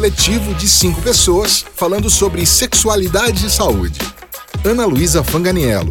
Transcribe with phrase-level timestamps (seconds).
[0.00, 4.00] coletivo de cinco pessoas falando sobre sexualidade e saúde.
[4.64, 5.90] Ana Luísa Fanganiello,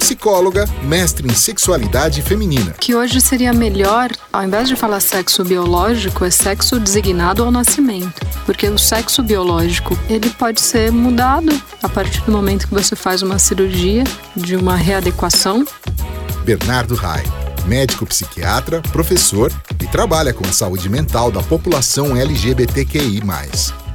[0.00, 2.72] psicóloga, mestre em sexualidade feminina.
[2.72, 8.26] Que hoje seria melhor, ao invés de falar sexo biológico, é sexo designado ao nascimento.
[8.44, 13.22] Porque o sexo biológico, ele pode ser mudado a partir do momento que você faz
[13.22, 14.02] uma cirurgia
[14.34, 15.64] de uma readequação.
[16.44, 17.22] Bernardo Rai,
[17.66, 19.52] médico psiquiatra, professor
[19.82, 23.22] e trabalha com a saúde mental da população LGBTQI+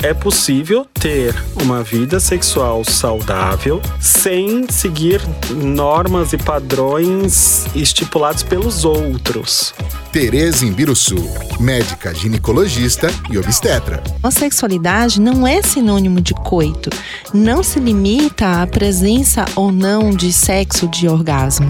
[0.03, 5.21] é possível ter uma vida sexual saudável sem seguir
[5.55, 9.73] normas e padrões estipulados pelos outros.
[10.11, 11.15] Tereza Imbiruçu,
[11.59, 14.03] médica ginecologista e obstetra.
[14.23, 16.89] A sexualidade não é sinônimo de coito.
[17.31, 21.69] Não se limita à presença ou não de sexo de orgasmo.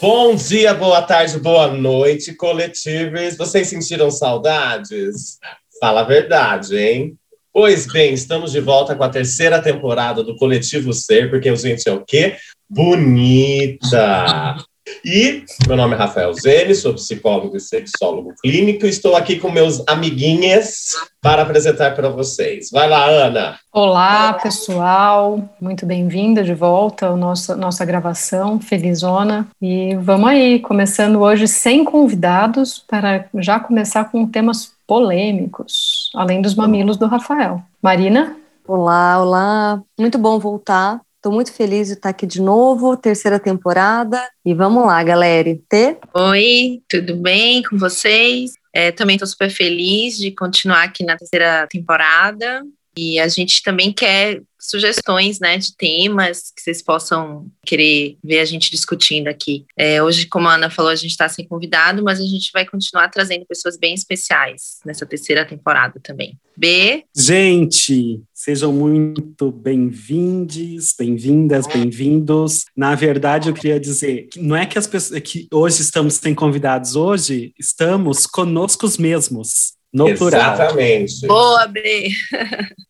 [0.00, 3.36] Bom dia, boa tarde, boa noite, coletivos.
[3.36, 5.38] Vocês sentiram saudades?
[5.80, 7.16] Fala a verdade, hein?
[7.52, 11.88] Pois bem, estamos de volta com a terceira temporada do Coletivo Ser, porque a gente
[11.88, 12.36] é o quê?
[12.70, 14.56] Bonita!
[15.04, 18.86] E meu nome é Rafael Zene, sou psicólogo e sexólogo clínico.
[18.86, 22.70] Estou aqui com meus amiguinhas para apresentar para vocês.
[22.70, 23.58] Vai lá, Ana.
[23.72, 25.42] Olá, pessoal.
[25.60, 29.46] Muito bem-vinda de volta à nossa, nossa gravação, Felizona.
[29.60, 36.54] E vamos aí, começando hoje sem convidados, para já começar com temas polêmicos, além dos
[36.54, 37.62] mamilos do Rafael.
[37.82, 38.36] Marina?
[38.66, 39.82] Olá, olá.
[39.98, 41.00] Muito bom voltar.
[41.18, 44.24] Estou muito feliz de estar aqui de novo, terceira temporada.
[44.46, 45.52] E vamos lá, galera.
[45.68, 45.98] T?
[46.14, 48.52] Oi, tudo bem com vocês?
[48.72, 52.62] É, também estou super feliz de continuar aqui na terceira temporada.
[52.96, 58.44] E a gente também quer sugestões, né, de temas que vocês possam querer ver a
[58.44, 59.64] gente discutindo aqui.
[59.76, 62.66] É, hoje, como a Ana falou, a gente está sem convidado, mas a gente vai
[62.66, 66.38] continuar trazendo pessoas bem especiais nessa terceira temporada também.
[66.56, 67.04] B.
[67.16, 72.64] Gente, sejam muito bem-vindos, bem-vindas, bem-vindos.
[72.76, 76.34] Na verdade, eu queria dizer que não é que as pessoas que hoje estamos sem
[76.34, 81.20] convidados, hoje estamos conosco mesmos no Exatamente.
[81.20, 81.28] plural.
[81.28, 82.10] Boa, B.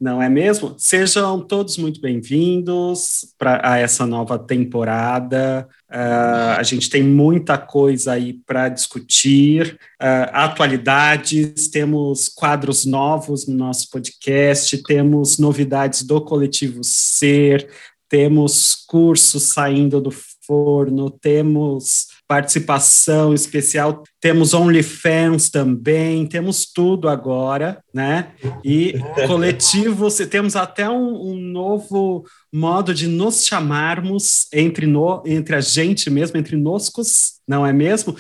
[0.01, 0.75] Não é mesmo?
[0.79, 5.69] Sejam todos muito bem-vindos a essa nova temporada.
[5.89, 13.55] Uh, a gente tem muita coisa aí para discutir, uh, atualidades, temos quadros novos no
[13.55, 17.69] nosso podcast, temos novidades do Coletivo Ser,
[18.09, 20.11] temos cursos saindo do
[20.47, 28.33] forno, temos participação especial, temos OnlyFans também, temos tudo agora, né?
[28.63, 28.95] E
[29.27, 36.11] coletivo, temos até um, um, novo modo de nos chamarmos entre, no, entre a gente
[36.11, 38.15] mesmo, entre noscos, não é mesmo?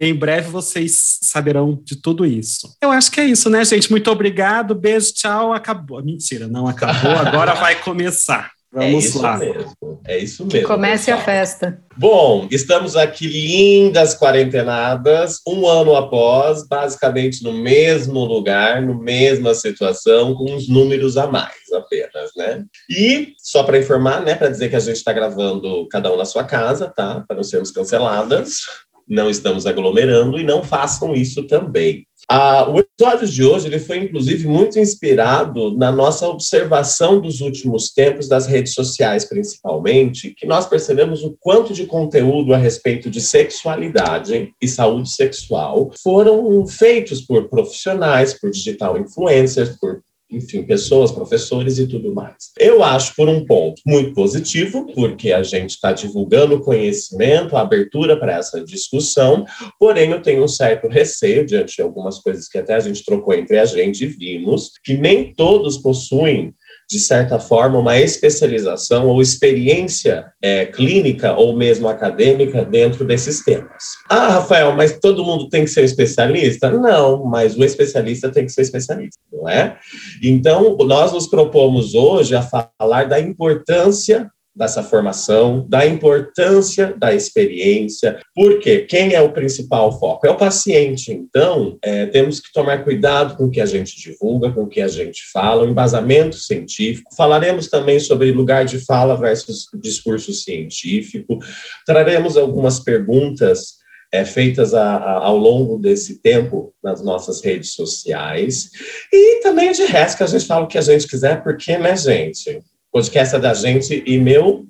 [0.00, 2.74] Em breve vocês saberão de tudo isso.
[2.80, 3.90] Eu acho que é isso, né, gente?
[3.90, 6.02] Muito obrigado, beijo, tchau, acabou.
[6.02, 8.52] Mentira, não acabou, agora vai começar.
[8.72, 9.36] Vamos é isso lá.
[9.36, 10.60] Mesmo, é isso mesmo.
[10.60, 11.18] Que comece pessoal.
[11.18, 11.82] a festa.
[11.96, 20.34] Bom, estamos aqui lindas quarentenadas, um ano após, basicamente no mesmo lugar, no mesma situação,
[20.34, 22.64] com uns números a mais apenas, né?
[22.88, 26.24] E só para informar, né, para dizer que a gente está gravando cada um na
[26.24, 27.24] sua casa, tá?
[27.26, 28.60] Para não sermos canceladas.
[29.08, 32.06] Não estamos aglomerando e não façam isso também.
[32.28, 37.92] Ah, o episódio de hoje ele foi, inclusive, muito inspirado na nossa observação dos últimos
[37.92, 43.20] tempos das redes sociais, principalmente, que nós percebemos o quanto de conteúdo a respeito de
[43.20, 51.78] sexualidade e saúde sexual foram feitos por profissionais, por digital influencers, por enfim, pessoas, professores
[51.78, 52.52] e tudo mais.
[52.58, 58.36] Eu acho, por um ponto, muito positivo, porque a gente está divulgando conhecimento, abertura para
[58.36, 59.44] essa discussão,
[59.78, 63.34] porém eu tenho um certo receio diante de algumas coisas que até a gente trocou
[63.34, 66.54] entre a gente e vimos, que nem todos possuem
[66.90, 73.84] de certa forma, uma especialização ou experiência é, clínica ou mesmo acadêmica dentro desses temas.
[74.08, 76.68] Ah, Rafael, mas todo mundo tem que ser especialista?
[76.68, 79.78] Não, mas o especialista tem que ser especialista, não é?
[80.20, 88.20] Então, nós nos propomos hoje a falar da importância dessa formação, da importância da experiência,
[88.34, 90.26] porque quem é o principal foco?
[90.26, 91.12] É o paciente.
[91.12, 94.80] Então, é, temos que tomar cuidado com o que a gente divulga, com o que
[94.80, 97.14] a gente fala, o embasamento científico.
[97.16, 101.38] Falaremos também sobre lugar de fala versus discurso científico.
[101.86, 103.80] Traremos algumas perguntas
[104.12, 108.70] é, feitas a, a, ao longo desse tempo nas nossas redes sociais.
[109.12, 111.96] E também de resto que a gente fala o que a gente quiser, porque, né,
[111.96, 112.60] gente?
[112.92, 114.64] Podcast é da gente e meu.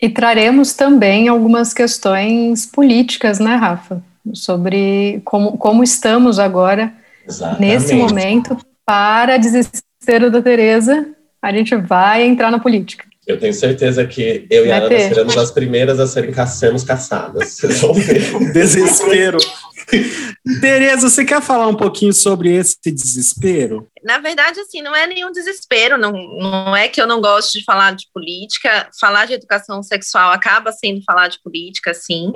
[0.00, 4.02] E traremos também algumas questões políticas, né, Rafa?
[4.32, 6.92] Sobre como, como estamos agora,
[7.26, 7.60] Exatamente.
[7.60, 11.06] nesse momento, para desespero da Tereza,
[11.40, 13.04] a gente vai entrar na política.
[13.26, 17.52] Eu tenho certeza que eu e a Ana seremos as primeiras a serem, sermos caçadas.
[17.52, 18.22] Vocês vão ver.
[18.52, 19.38] Desespero.
[20.60, 23.88] Tereza, você quer falar um pouquinho sobre esse desespero?
[24.04, 27.64] Na verdade, assim, não é nenhum desespero, não, não é que eu não gosto de
[27.64, 32.32] falar de política, falar de educação sexual acaba sendo falar de política, sim,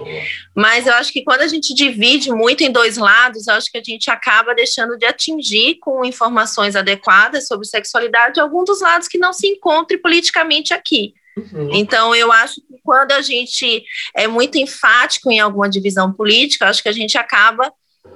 [0.56, 3.78] mas eu acho que quando a gente divide muito em dois lados, eu acho que
[3.78, 9.18] a gente acaba deixando de atingir com informações adequadas sobre sexualidade algum dos lados que
[9.18, 11.14] não se encontre politicamente aqui.
[11.36, 11.70] Uhum.
[11.72, 13.84] Então, eu acho que quando a gente
[14.16, 17.72] é muito enfático em alguma divisão política, acho que a gente acaba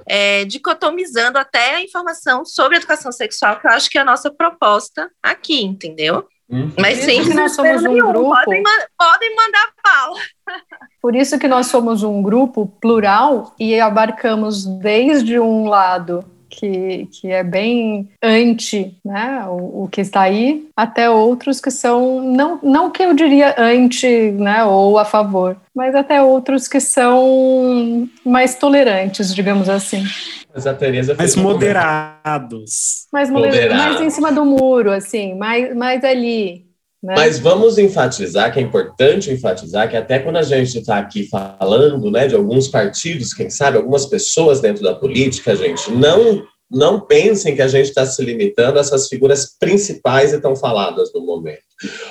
[0.07, 4.31] é, dicotomizando até a informação sobre educação sexual, que eu acho que é a nossa
[4.31, 6.27] proposta aqui, entendeu?
[6.47, 6.71] Uhum.
[6.79, 8.11] Mas sempre nós somos um nenhum.
[8.11, 8.29] grupo.
[8.29, 8.63] Podem,
[8.97, 10.15] podem mandar pau.
[11.01, 17.31] Por isso que nós somos um grupo plural e abarcamos desde um lado que, que
[17.31, 22.91] é bem anti né, o, o, que está aí, até outros que são, não, não
[22.91, 29.33] que eu diria anti né, ou a favor, mas até outros que são mais tolerantes,
[29.33, 30.03] digamos assim.
[30.53, 33.07] Mas a Tereza mais moderados.
[33.11, 33.77] Mais, moderados.
[33.77, 36.64] mais em cima do muro, assim, mais, mais ali.
[37.05, 37.13] Né?
[37.15, 42.09] Mas vamos enfatizar que é importante enfatizar que até quando a gente está aqui falando
[42.09, 47.55] né, de alguns partidos, quem sabe, algumas pessoas dentro da política, gente, não não pensem
[47.55, 51.61] que a gente está se limitando a essas figuras principais e tão faladas no momento.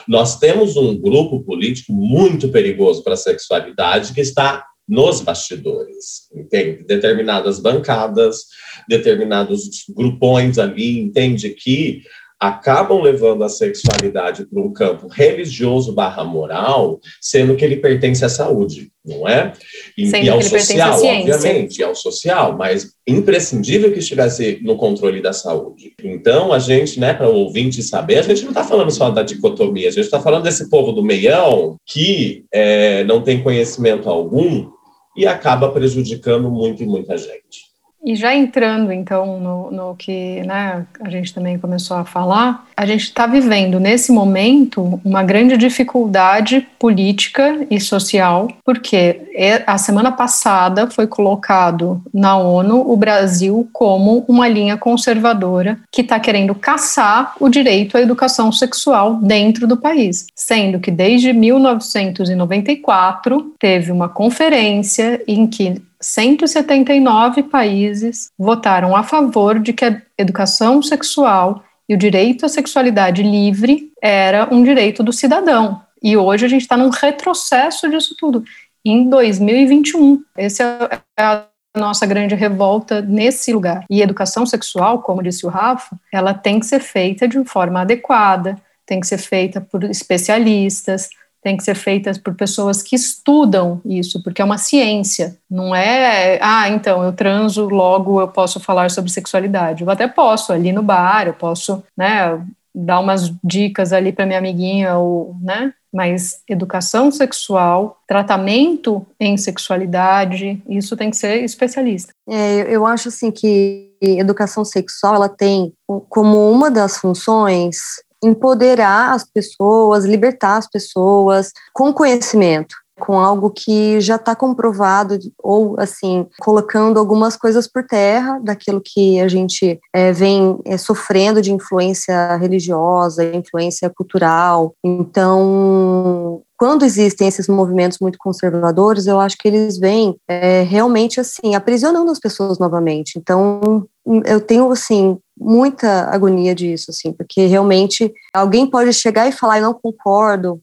[0.06, 6.84] Nós temos um grupo político muito perigoso para a sexualidade que está nos bastidores, entende?
[6.84, 8.44] Determinadas bancadas,
[8.88, 12.02] determinados grupões ali, entende que
[12.40, 18.28] acabam levando a sexualidade para um campo religioso barra moral, sendo que ele pertence à
[18.28, 19.52] saúde, não é?
[19.96, 25.32] E, e ao social, obviamente, e ao social, mas imprescindível que estivesse no controle da
[25.32, 25.92] saúde.
[26.02, 29.22] Então, a gente, né, para o ouvinte saber, a gente não está falando só da
[29.22, 34.70] dicotomia, a gente está falando desse povo do meião que é, não tem conhecimento algum
[35.16, 37.73] e acaba prejudicando muito e muita gente.
[38.04, 42.84] E já entrando, então, no, no que né, a gente também começou a falar, a
[42.84, 50.12] gente está vivendo, nesse momento, uma grande dificuldade política e social, porque é, a semana
[50.12, 57.34] passada foi colocado na ONU o Brasil como uma linha conservadora que está querendo caçar
[57.40, 65.22] o direito à educação sexual dentro do país, sendo que desde 1994 teve uma conferência
[65.26, 72.44] em que 179 países votaram a favor de que a educação sexual e o direito
[72.44, 75.80] à sexualidade livre era um direito do cidadão.
[76.02, 78.44] E hoje a gente está num retrocesso disso tudo.
[78.84, 83.86] Em 2021, essa é a nossa grande revolta nesse lugar.
[83.88, 88.58] E educação sexual, como disse o Rafa, ela tem que ser feita de forma adequada,
[88.84, 91.08] tem que ser feita por especialistas,
[91.44, 96.38] tem que ser feitas por pessoas que estudam isso, porque é uma ciência, não é,
[96.40, 99.82] ah, então eu transo, logo eu posso falar sobre sexualidade.
[99.82, 102.40] Eu até posso ali no bar, eu posso, né,
[102.74, 110.62] dar umas dicas ali para minha amiguinha ou, né, mas educação sexual, tratamento em sexualidade,
[110.66, 112.12] isso tem que ser especialista.
[112.26, 115.72] É, eu acho assim que educação sexual ela tem
[116.08, 124.00] como uma das funções empoderar as pessoas, libertar as pessoas com conhecimento com algo que
[124.00, 130.12] já está comprovado ou assim colocando algumas coisas por terra daquilo que a gente é,
[130.12, 134.74] vem é, sofrendo de influência religiosa, influência cultural.
[134.84, 141.54] Então, quando existem esses movimentos muito conservadores, eu acho que eles vêm é, realmente assim
[141.54, 143.18] aprisionando as pessoas novamente.
[143.18, 143.86] Então,
[144.24, 149.64] eu tenho assim muita agonia disso, assim, porque realmente alguém pode chegar e falar, eu
[149.64, 150.60] não concordo,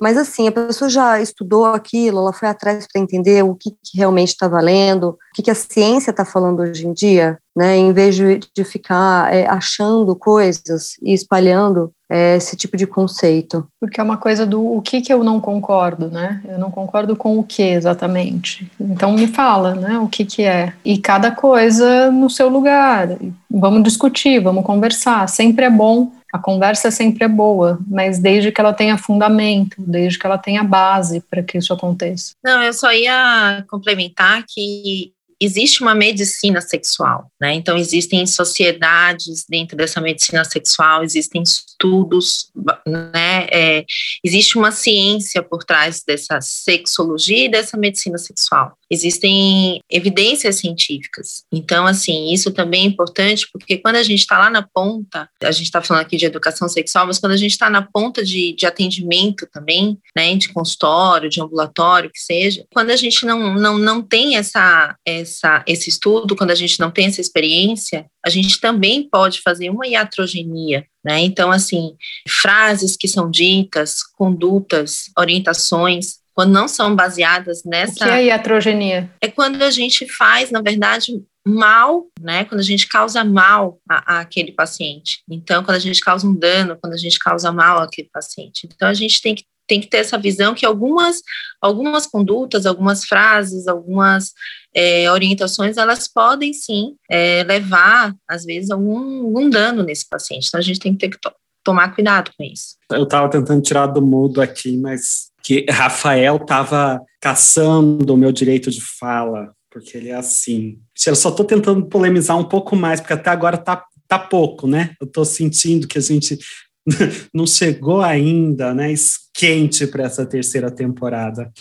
[0.00, 3.96] Mas assim, a pessoa já estudou aquilo, ela foi atrás para entender o que, que
[3.96, 7.76] realmente está valendo, o que, que a ciência está falando hoje em dia, né?
[7.76, 13.66] Em vez de, de ficar é, achando coisas e espalhando é, esse tipo de conceito.
[13.80, 16.42] Porque é uma coisa do o que, que eu não concordo, né?
[16.46, 18.70] Eu não concordo com o que exatamente.
[18.78, 19.98] Então me fala, né?
[19.98, 20.74] O que, que é.
[20.84, 23.08] E cada coisa no seu lugar.
[23.50, 25.26] Vamos discutir, vamos conversar.
[25.28, 30.18] Sempre é bom a conversa sempre é boa, mas desde que ela tenha fundamento, desde
[30.18, 32.32] que ela tenha base para que isso aconteça.
[32.44, 37.54] Não, eu só ia complementar que existe uma medicina sexual, né?
[37.54, 42.50] Então existem sociedades dentro dessa medicina sexual, existem estudos,
[42.86, 43.46] né?
[43.50, 43.84] É,
[44.24, 48.76] existe uma ciência por trás dessa sexologia e dessa medicina sexual.
[48.90, 51.44] Existem evidências científicas.
[51.52, 55.50] Então, assim, isso também é importante porque quando a gente está lá na ponta, a
[55.50, 58.54] gente está falando aqui de educação sexual, mas quando a gente está na ponta de,
[58.54, 60.34] de atendimento também, né?
[60.36, 65.64] De consultório, de ambulatório, que seja, quando a gente não, não, não tem essa, essa,
[65.66, 69.86] esse estudo, quando a gente não tem essa experiência, a gente também pode fazer uma
[69.86, 71.20] iatrogenia, né?
[71.20, 71.92] Então, assim,
[72.28, 77.92] frases que são ditas, condutas, orientações, quando não são baseadas nessa.
[77.92, 79.10] O que é iatrogenia?
[79.22, 81.12] É quando a gente faz, na verdade,
[81.46, 82.44] mal, né?
[82.44, 85.22] Quando a gente causa mal a, a, aquele paciente.
[85.30, 88.68] Então, quando a gente causa um dano, quando a gente causa mal àquele paciente.
[88.70, 91.22] Então, a gente tem que tem que ter essa visão que algumas,
[91.60, 94.32] algumas condutas, algumas frases, algumas
[94.72, 100.46] é, orientações, elas podem sim é, levar, às vezes, algum, algum dano nesse paciente.
[100.46, 101.32] Então, a gente tem que ter que to
[101.64, 102.76] tomar cuidado com isso.
[102.92, 108.68] Eu estava tentando tirar do mudo aqui, mas que Rafael estava caçando o meu direito
[108.68, 110.80] de fala, porque ele é assim.
[111.06, 114.96] Eu só estou tentando polemizar um pouco mais, porque até agora tá, tá pouco, né?
[115.00, 116.36] Eu estou sentindo que a gente
[117.32, 118.92] não chegou ainda, né,
[119.32, 121.52] quente para essa terceira temporada.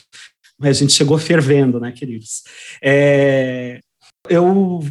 [0.57, 2.41] Mas a gente chegou fervendo, né, queridos?
[2.83, 3.79] É,
[4.27, 4.83] eu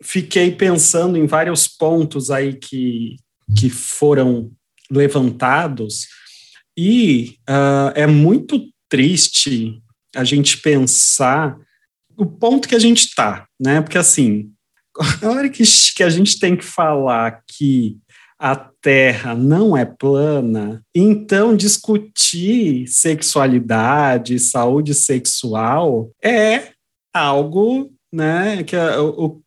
[0.00, 3.16] fiquei pensando em vários pontos aí que,
[3.58, 4.52] que foram
[4.88, 6.06] levantados
[6.80, 9.82] e uh, é muito triste
[10.14, 11.58] a gente pensar
[12.16, 13.80] o ponto que a gente está, né?
[13.80, 14.52] Porque assim,
[15.20, 15.64] a hora que,
[15.96, 17.98] que a gente tem que falar que
[18.38, 26.68] a Terra não é plana, então discutir sexualidade, saúde sexual é
[27.12, 29.40] algo, né, que é o,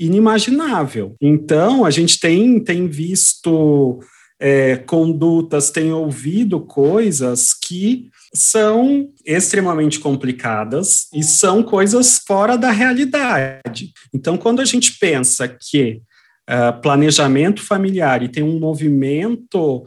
[0.00, 1.14] inimaginável.
[1.20, 4.00] Então a gente tem tem visto
[4.40, 13.92] é, condutas, tem ouvido coisas que são extremamente complicadas e são coisas fora da realidade.
[14.14, 16.02] Então, quando a gente pensa que
[16.48, 19.84] uh, planejamento familiar e tem um movimento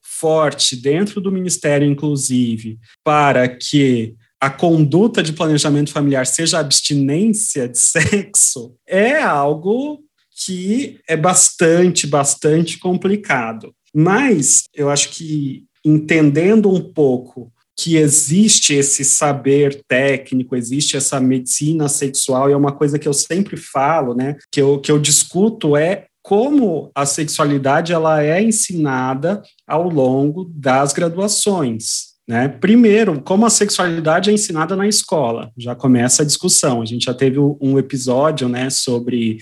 [0.00, 7.78] forte dentro do Ministério, inclusive, para que a conduta de planejamento familiar seja abstinência de
[7.78, 10.00] sexo, é algo
[10.44, 13.72] que é bastante, bastante complicado.
[13.94, 21.88] Mas eu acho que entendendo um pouco que existe esse saber técnico, existe essa medicina
[21.88, 25.76] sexual, e é uma coisa que eu sempre falo, né, que eu, que eu discuto
[25.76, 32.12] é como a sexualidade ela é ensinada ao longo das graduações.
[32.28, 32.46] Né?
[32.46, 36.80] Primeiro, como a sexualidade é ensinada na escola, já começa a discussão.
[36.80, 39.38] A gente já teve um episódio né, sobre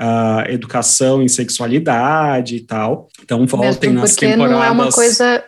[0.00, 3.08] uh, educação em sexualidade e tal.
[3.22, 4.50] Então voltem Mesmo nas temporadas.
[4.50, 5.44] Não é uma coisa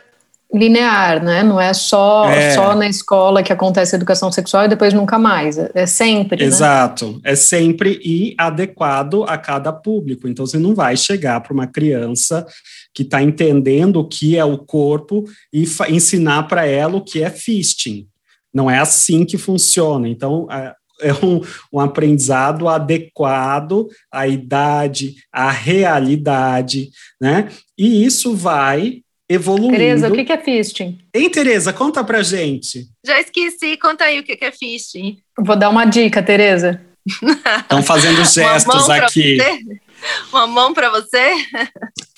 [0.53, 1.43] linear, né?
[1.43, 2.53] Não é só, é.
[2.53, 5.59] só na escola que acontece a educação sexual e depois nunca mais.
[5.59, 6.43] É sempre.
[6.43, 6.47] Né?
[6.47, 7.13] Exato.
[7.13, 7.21] Né?
[7.25, 10.29] É sempre e adequado a cada público.
[10.29, 12.47] Então você não vai chegar para uma criança
[12.95, 17.31] que está entendendo o que é o corpo e ensinar para ela o que é
[17.31, 18.07] fisting.
[18.53, 20.09] Não é assim que funciona.
[20.09, 20.47] Então,
[21.01, 21.41] é um,
[21.73, 27.49] um, aprendizado adequado à idade, à realidade, né?
[27.77, 29.73] E isso vai evoluindo.
[29.73, 30.99] Tereza, o que é fisting?
[31.15, 32.87] Hein, Tereza, conta pra gente.
[33.05, 35.19] Já esqueci, conta aí o que é fisting.
[35.39, 36.81] Vou dar uma dica, Tereza.
[37.61, 39.39] Estão fazendo gestos aqui.
[40.31, 41.33] Uma mão para você?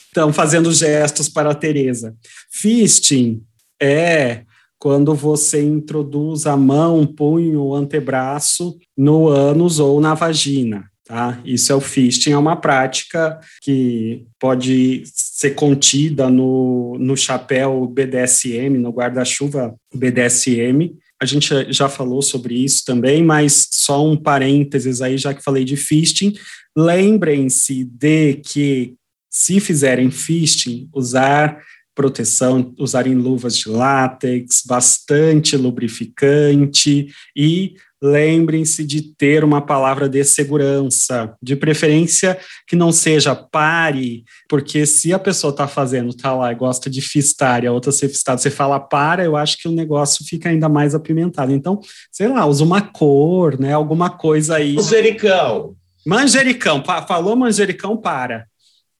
[0.07, 2.15] Estão fazendo gestos para a Tereza.
[2.51, 3.43] Fisting
[3.81, 4.46] é
[4.87, 10.89] quando você introduz a mão, punho, antebraço no ânus ou na vagina.
[11.05, 11.41] Tá?
[11.45, 18.79] Isso é o fisting, é uma prática que pode ser contida no, no chapéu BDSM,
[18.79, 20.95] no guarda-chuva BDSM.
[21.21, 25.65] A gente já falou sobre isso também, mas só um parênteses aí, já que falei
[25.65, 26.33] de fisting.
[26.79, 28.95] Lembrem-se de que,
[29.29, 31.61] se fizerem fisting, usar
[31.97, 41.35] proteção, usarem luvas de látex, bastante lubrificante e lembrem-se de ter uma palavra de segurança,
[41.43, 42.39] de preferência
[42.69, 47.01] que não seja pare, porque se a pessoa está fazendo, está lá e gosta de
[47.01, 50.51] fistar e a outra ser fistada, você fala para, eu acho que o negócio fica
[50.51, 51.51] ainda mais apimentado.
[51.51, 51.81] Então,
[52.13, 54.75] sei lá, usa uma cor, né, alguma coisa aí.
[54.75, 55.75] Manjericão.
[56.07, 58.47] Manjericão, falou manjericão, para.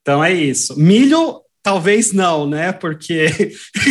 [0.01, 0.79] Então é isso.
[0.81, 2.71] Milho Talvez não, né?
[2.71, 3.27] Porque.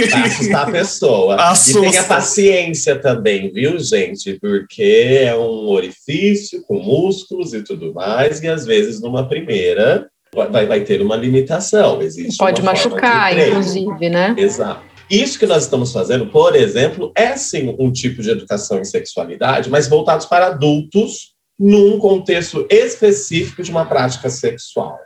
[0.10, 1.36] Vai assustar a pessoa.
[1.36, 1.80] Assusta.
[1.80, 4.40] E tenha paciência também, viu, gente?
[4.40, 10.66] Porque é um orifício com músculos e tudo mais, e às vezes numa primeira vai,
[10.66, 12.02] vai ter uma limitação.
[12.02, 14.34] Existe Pode machucar, inclusive, né?
[14.38, 14.82] Exato.
[15.12, 19.70] Isso que nós estamos fazendo, por exemplo, é sim um tipo de educação em sexualidade,
[19.70, 24.98] mas voltados para adultos num contexto específico de uma prática sexual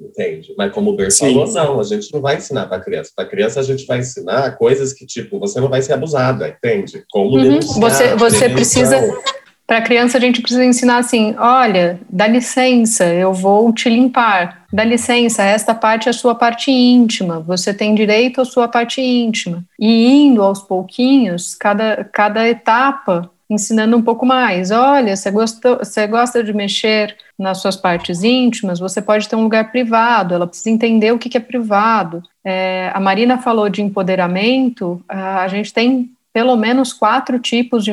[0.00, 0.54] entende?
[0.56, 3.12] Mas como o Ber falou, não, a gente não vai ensinar para criança.
[3.14, 7.04] Para criança a gente vai ensinar coisas que tipo você não vai ser abusada, entende?
[7.10, 7.60] Como uhum.
[7.60, 9.00] Você você precisa
[9.66, 14.66] para criança a gente precisa ensinar assim, olha, dá licença, eu vou te limpar.
[14.70, 17.40] Dá licença, esta parte é a sua parte íntima.
[17.40, 19.64] Você tem direito à sua parte íntima.
[19.78, 24.70] E indo aos pouquinhos, cada cada etapa ensinando um pouco mais.
[24.70, 29.42] Olha, você, gostou, você gosta de mexer nas suas partes íntimas, você pode ter um
[29.42, 32.22] lugar privado, ela precisa entender o que, é privado.
[32.44, 37.92] É, a Marina falou de empoderamento, a gente tem pelo menos quatro tipos de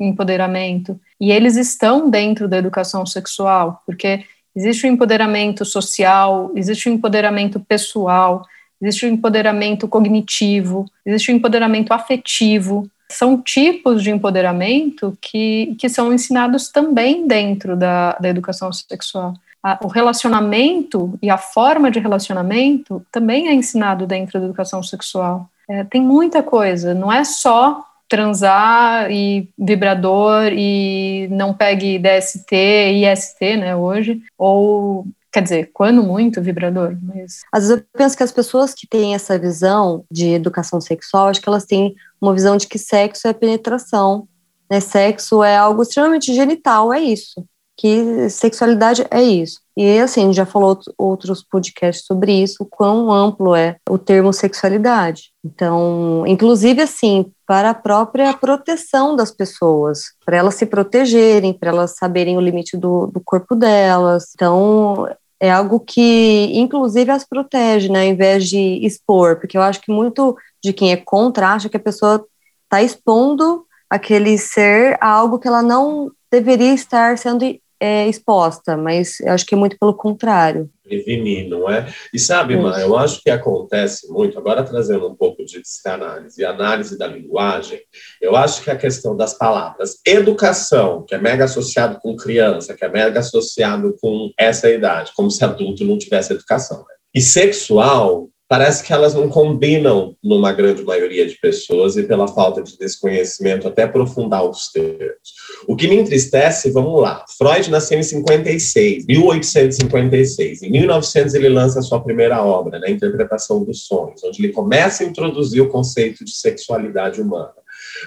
[0.00, 4.24] empoderamento, e eles estão dentro da educação sexual, porque
[4.56, 8.46] existe o empoderamento social, existe o empoderamento pessoal,
[8.80, 16.12] existe o empoderamento cognitivo, existe o empoderamento afetivo, são tipos de empoderamento que, que são
[16.12, 19.34] ensinados também dentro da, da educação sexual.
[19.82, 25.48] o relacionamento e a forma de relacionamento também é ensinado dentro da educação sexual.
[25.68, 33.10] É, tem muita coisa, não é só transar e vibrador e não pegue DST e
[33.10, 37.40] IST, né, hoje, ou Quer dizer, quando muito vibrador, mas.
[37.50, 41.40] Às vezes eu penso que as pessoas que têm essa visão de educação sexual, acho
[41.40, 44.28] que elas têm uma visão de que sexo é penetração,
[44.70, 44.78] né?
[44.78, 47.44] Sexo é algo extremamente genital, é isso.
[47.76, 49.58] Que sexualidade é isso.
[49.76, 54.32] E assim, a gente já falou outros podcasts sobre isso, quão amplo é o termo
[54.32, 55.32] sexualidade.
[55.44, 61.96] Então, inclusive assim, para a própria proteção das pessoas, para elas se protegerem, para elas
[61.96, 64.30] saberem o limite do, do corpo delas.
[64.32, 65.08] Então,
[65.40, 69.92] é algo que, inclusive, as protege, né, ao invés de expor, porque eu acho que
[69.92, 72.24] muito de quem é contra acha que a pessoa
[72.64, 77.44] está expondo aquele ser a algo que ela não deveria estar sendo
[77.78, 80.70] é, exposta, mas eu acho que é muito pelo contrário.
[80.84, 81.92] Prevenir, não é?
[82.12, 86.44] E sabe, Má, eu acho que acontece muito, agora trazendo um pouco de psicanálise e
[86.44, 87.80] análise da linguagem,
[88.20, 92.84] eu acho que a questão das palavras educação, que é mega associado com criança, que
[92.84, 96.78] é mega associado com essa idade, como se adulto não tivesse educação.
[96.78, 96.94] Né?
[97.14, 102.62] E sexual, parece que elas não combinam numa grande maioria de pessoas e pela falta
[102.62, 105.34] de desconhecimento até aprofundar os termos.
[105.66, 110.62] O que me entristece, vamos lá, Freud nasceu em 56, 1856.
[110.62, 115.02] Em 1900 ele lança a sua primeira obra, né, Interpretação dos Sonhos, onde ele começa
[115.02, 117.52] a introduzir o conceito de sexualidade humana.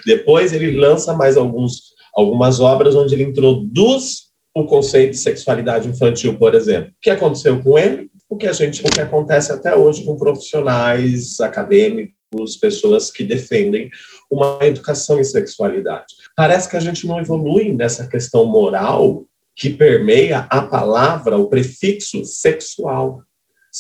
[0.06, 6.38] Depois ele lança mais alguns, algumas obras onde ele introduz o conceito de sexualidade infantil,
[6.38, 6.90] por exemplo.
[6.90, 8.10] O que aconteceu com ele?
[8.30, 13.90] O que a gente, o que acontece até hoje com profissionais acadêmicos, pessoas que defendem
[14.30, 16.14] uma educação em sexualidade.
[16.36, 22.24] Parece que a gente não evolui nessa questão moral que permeia a palavra, o prefixo
[22.26, 23.24] sexual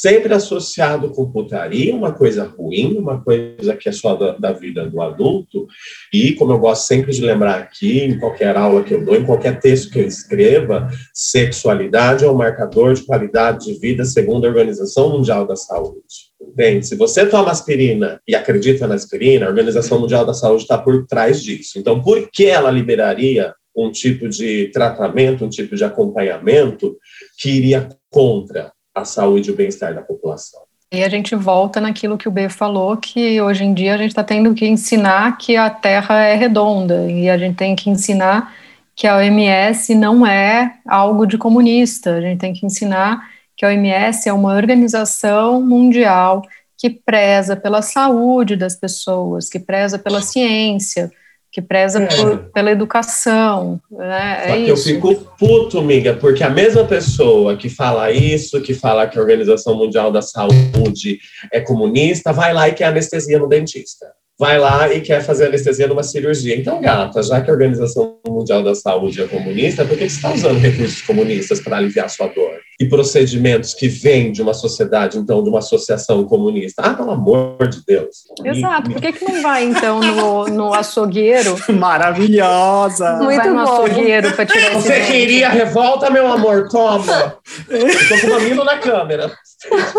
[0.01, 4.85] sempre associado com putaria, uma coisa ruim, uma coisa que é só da, da, vida
[4.89, 5.67] do adulto.
[6.13, 9.25] E, como eu gosto sempre de lembrar aqui, em qualquer aula que eu dou, em
[9.25, 14.49] qualquer texto que eu escreva, sexualidade é um marcador de qualidade de vida segundo a
[14.49, 16.27] Organização Mundial da Saúde.
[16.41, 16.85] Entende?
[16.85, 21.05] Se você toma aspirina e acredita na aspirina, a Organização Mundial da Saúde está por
[21.07, 21.79] trás disso.
[21.79, 26.97] Então, por que ela liberaria um tipo de tratamento, um tipo de acompanhamento
[27.39, 30.61] que iria contra a saúde e o bem-estar da população.
[30.91, 34.09] E a gente volta naquilo que o B falou, que hoje em dia a gente
[34.09, 38.53] está tendo que ensinar que a Terra é redonda, e a gente tem que ensinar
[38.95, 43.69] que a OMS não é algo de comunista, a gente tem que ensinar que a
[43.69, 46.41] OMS é uma organização mundial
[46.77, 51.11] que preza pela saúde das pessoas, que preza pela ciência,
[51.57, 52.05] que preza é.
[52.05, 53.81] por, pela educação.
[53.89, 54.43] Né?
[54.45, 54.71] Só é que isso.
[54.71, 59.21] eu fico puto, amiga, porque a mesma pessoa que fala isso, que fala que a
[59.21, 61.17] Organização Mundial da Saúde
[61.51, 64.05] é comunista, vai lá e quer anestesia no dentista
[64.39, 66.55] vai lá e quer fazer anestesia numa cirurgia.
[66.55, 70.31] Então, gata, já que a Organização Mundial da Saúde é comunista, por que você está
[70.31, 72.59] usando recursos comunistas para aliviar sua dor?
[72.79, 76.83] E procedimentos que vêm de uma sociedade, então, de uma associação comunista?
[76.83, 78.17] Ah, pelo amor de Deus.
[78.45, 78.91] Exato.
[78.91, 81.55] Por que, que não vai, então, no, no açougueiro?
[81.69, 83.15] Maravilhosa!
[83.15, 83.61] Muito vai no bom.
[83.61, 86.69] açougueiro para tirar Você queria revolta, meu amor?
[86.69, 87.37] Toma!
[87.67, 89.31] Tô com mina na câmera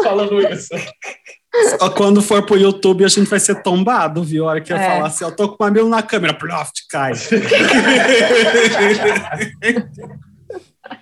[0.04, 0.68] falando isso.
[1.96, 4.44] Quando for pro YouTube, a gente vai ser tombado, viu?
[4.44, 4.86] A hora que eu é.
[4.86, 7.12] falar assim, eu tô com o mamilo na câmera, ploft, cai.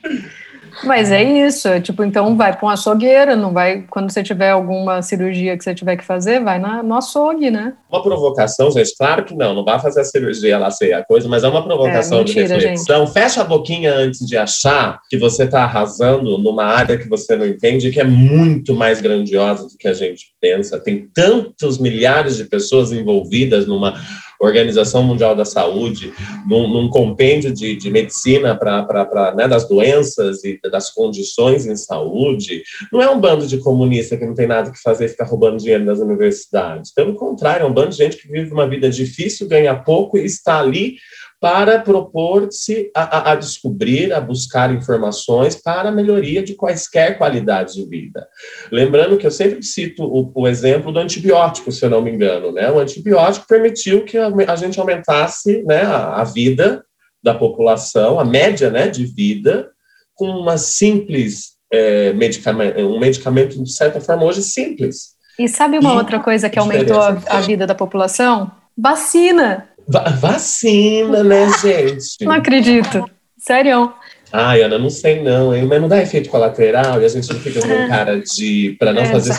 [0.85, 4.51] Mas é isso, é tipo, então vai para uma açougueira, não vai, quando você tiver
[4.51, 7.75] alguma cirurgia que você tiver que fazer, vai na, no açougue, né?
[7.91, 11.29] Uma provocação, gente, claro que não, não vai fazer a cirurgia lá sei a coisa,
[11.29, 13.07] mas é uma provocação é, mentira, de reflexão.
[13.07, 13.15] Gente.
[13.15, 17.47] Fecha a boquinha antes de achar que você está arrasando numa área que você não
[17.47, 20.79] entende, que é muito mais grandiosa do que a gente pensa.
[20.79, 23.95] Tem tantos milhares de pessoas envolvidas numa
[24.41, 26.13] Organização Mundial da Saúde,
[26.47, 32.63] num, num compêndio de, de medicina para né, das doenças e das condições em saúde,
[32.93, 35.59] não é um bando de comunistas que não tem nada que fazer e ficar roubando
[35.59, 36.93] dinheiro das universidades.
[36.93, 40.25] Pelo contrário, é um bando de gente que vive uma vida difícil, ganha pouco e
[40.25, 40.97] está ali
[41.41, 47.87] para propor-se a, a, descobrir, a buscar informações para a melhoria de quaisquer qualidades de
[47.87, 48.27] vida.
[48.73, 52.53] Lembrando que eu sempre cito o, o exemplo do antibiótico, se eu não me engano.
[52.53, 52.71] Né?
[52.71, 56.85] O antibiótico permitiu que a, a gente aumentasse né, a, a, vida
[57.23, 59.71] da população, a média né, de vida,
[60.15, 65.17] com uma simples é, medicamento, um medicamento, de certa forma, hoje simples.
[65.39, 68.51] E sabe uma e outra coisa que aumentou a, a vida da população?
[68.77, 69.69] Vacina.
[69.89, 72.25] Va vacina, né, gente?
[72.25, 73.09] Não acredito.
[73.39, 73.93] Sério.
[74.33, 75.67] Ai, Ana, não sei não, hein?
[75.67, 77.89] mas não dá efeito colateral e a gente não fica com é.
[77.89, 78.77] cara de.
[78.79, 79.35] Para não é, fazer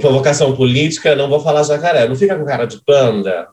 [0.00, 2.08] provocação política, não vou falar jacaré.
[2.08, 3.46] Não fica com cara de panda?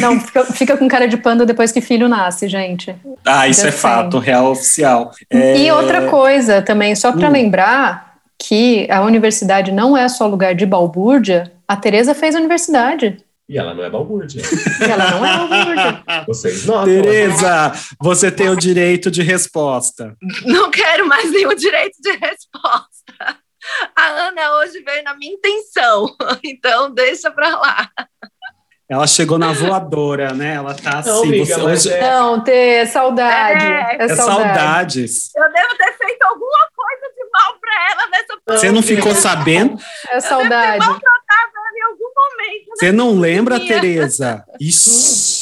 [0.00, 2.94] Não, fica, fica, com cara de panda depois que filho nasce, gente.
[3.24, 5.12] Ah, isso é fato, real oficial.
[5.30, 5.58] É...
[5.58, 7.32] E outra coisa também, só para hum.
[7.32, 13.18] lembrar que a universidade não é só lugar de balbúrdia, a Tereza fez a universidade.
[13.48, 14.42] E ela não é balbúrdia.
[14.80, 16.24] ela não é balbúrdia.
[16.26, 16.84] Vocês notam.
[16.84, 20.14] Tereza, você tem o direito de resposta.
[20.44, 23.38] Não quero mais nenhum direito de resposta.
[23.96, 27.90] A Ana hoje veio na minha intenção, então deixa pra lá.
[28.90, 30.54] Ela chegou na voadora, né?
[30.54, 31.28] Ela tá não, assim.
[31.28, 31.92] Amiga, você hoje...
[31.92, 32.00] é...
[32.00, 33.64] Não, ter saudade.
[33.66, 34.16] É, é, é saudade.
[34.16, 35.30] saudades.
[35.36, 39.76] Eu devo ter feito alguma coisa de mal pra ela nessa Você não ficou sabendo?
[40.08, 40.86] É saudade.
[40.86, 41.08] Eu devo ter
[42.74, 44.44] Você não lembra, Tereza?
[44.60, 45.38] Isso.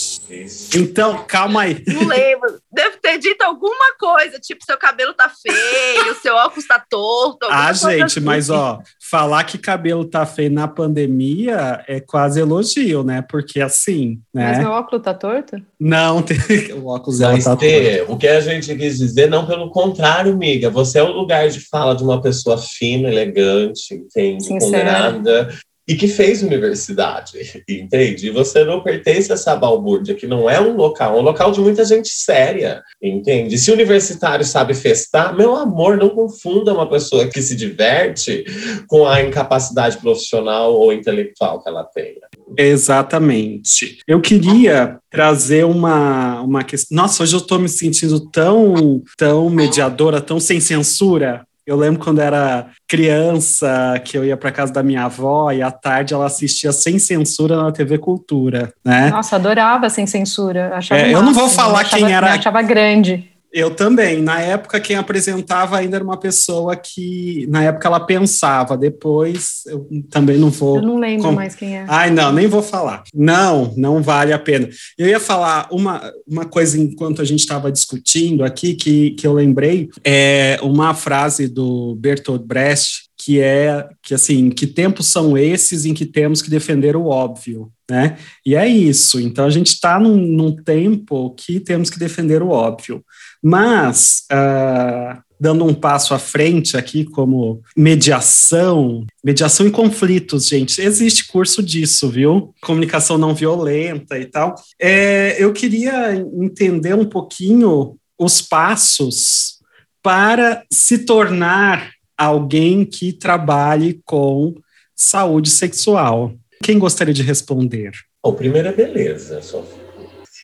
[0.74, 1.82] Então, calma aí.
[1.86, 2.58] Não lembro.
[2.72, 7.46] Devo ter dito alguma coisa, tipo, seu cabelo tá feio, seu óculos tá torto.
[7.48, 8.20] Ah, gente, assim.
[8.20, 13.22] mas ó, falar que cabelo tá feio na pandemia é quase elogio, né?
[13.22, 14.48] Porque assim, né?
[14.48, 15.56] Mas meu óculos tá torto?
[15.78, 16.38] Não, tem...
[16.72, 18.12] o óculos dela tá ter, torto.
[18.12, 20.68] O que a gente quis dizer, não pelo contrário, amiga.
[20.70, 24.48] Você é o lugar de fala de uma pessoa fina, elegante, entende?
[24.48, 25.48] Ponderada
[25.86, 28.26] e que fez universidade, entende?
[28.26, 31.52] E você não pertence a essa balbúrdia, que não é um local, é um local
[31.52, 33.56] de muita gente séria, entende?
[33.56, 38.44] Se o universitário sabe festar, meu amor, não confunda uma pessoa que se diverte
[38.88, 42.26] com a incapacidade profissional ou intelectual que ela tenha.
[42.56, 43.98] Exatamente.
[44.06, 46.96] Eu queria trazer uma, uma questão.
[46.96, 52.20] Nossa, hoje eu estou me sentindo tão, tão mediadora, tão sem censura, eu lembro quando
[52.20, 56.70] era criança que eu ia para casa da minha avó e à tarde ela assistia
[56.70, 59.10] sem censura na TV Cultura, né?
[59.10, 60.76] Nossa, adorava sem censura.
[60.76, 62.34] Achava é, eu não vou falar achava, quem era.
[62.34, 63.35] achava grande.
[63.56, 64.20] Eu também.
[64.20, 68.76] Na época, quem apresentava ainda era uma pessoa que, na época, ela pensava.
[68.76, 70.76] Depois, eu também não vou.
[70.76, 71.32] Eu não lembro com...
[71.32, 71.86] mais quem é.
[71.88, 73.04] Ai, não, nem vou falar.
[73.14, 74.68] Não, não vale a pena.
[74.98, 79.32] Eu ia falar uma, uma coisa enquanto a gente estava discutindo aqui, que, que eu
[79.32, 85.86] lembrei, é uma frase do Bertolt Brecht, que é que assim, que tempos são esses
[85.86, 88.18] em que temos que defender o óbvio, né?
[88.44, 89.20] E é isso.
[89.20, 93.04] Então a gente está num, num, tempo que temos que defender o óbvio.
[93.42, 101.28] Mas uh, dando um passo à frente aqui como mediação, mediação em conflitos, gente, existe
[101.28, 102.54] curso disso, viu?
[102.62, 104.54] Comunicação não violenta e tal.
[104.80, 109.58] É, eu queria entender um pouquinho os passos
[110.02, 114.54] para se tornar alguém que trabalhe com
[114.94, 116.32] saúde sexual.
[116.62, 117.92] Quem gostaria de responder?
[118.22, 119.85] O primeiro é beleza, Sofia.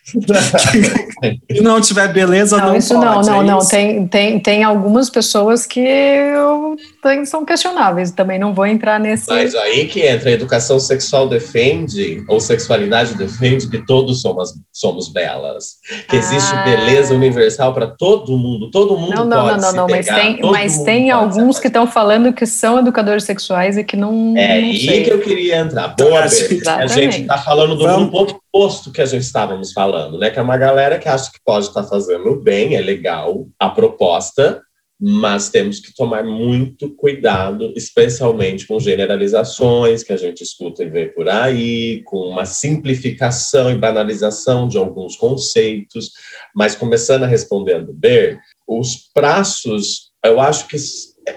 [0.04, 3.58] Se não tiver beleza, não, não isso pode, não, não, é não.
[3.58, 3.70] isso?
[3.70, 8.10] Tem, tem, tem algumas pessoas que eu, tem, são questionáveis.
[8.10, 9.28] Também não vou entrar nesse.
[9.28, 15.08] Mas aí que entra, a educação sexual defende, ou sexualidade defende, que todos somos, somos
[15.08, 15.76] belas.
[16.08, 16.64] Que existe Ah.
[16.64, 18.70] beleza universal para todo mundo.
[18.70, 21.10] Todo mundo Não, não, pode não, não, se não, mas pegar, tem, todo mas tem
[21.12, 24.34] alguns que estão falando que são educadores sexuais e que não.
[24.36, 25.04] É não aí sei.
[25.04, 25.88] que eu queria entrar.
[25.96, 28.10] Boa, gente- A gente está falando do Vamos.
[28.10, 30.30] grupo oposto que a gente estávamos falando, né?
[30.30, 34.62] Que é uma galera que acha que pode estar fazendo bem, é legal a proposta,
[35.00, 41.06] mas temos que tomar muito cuidado, especialmente com generalizações que a gente escuta e vê
[41.06, 46.10] por aí, com uma simplificação e banalização de alguns conceitos.
[46.54, 48.38] Mas começando a responder do Ber,
[48.68, 50.76] os prazos, eu acho que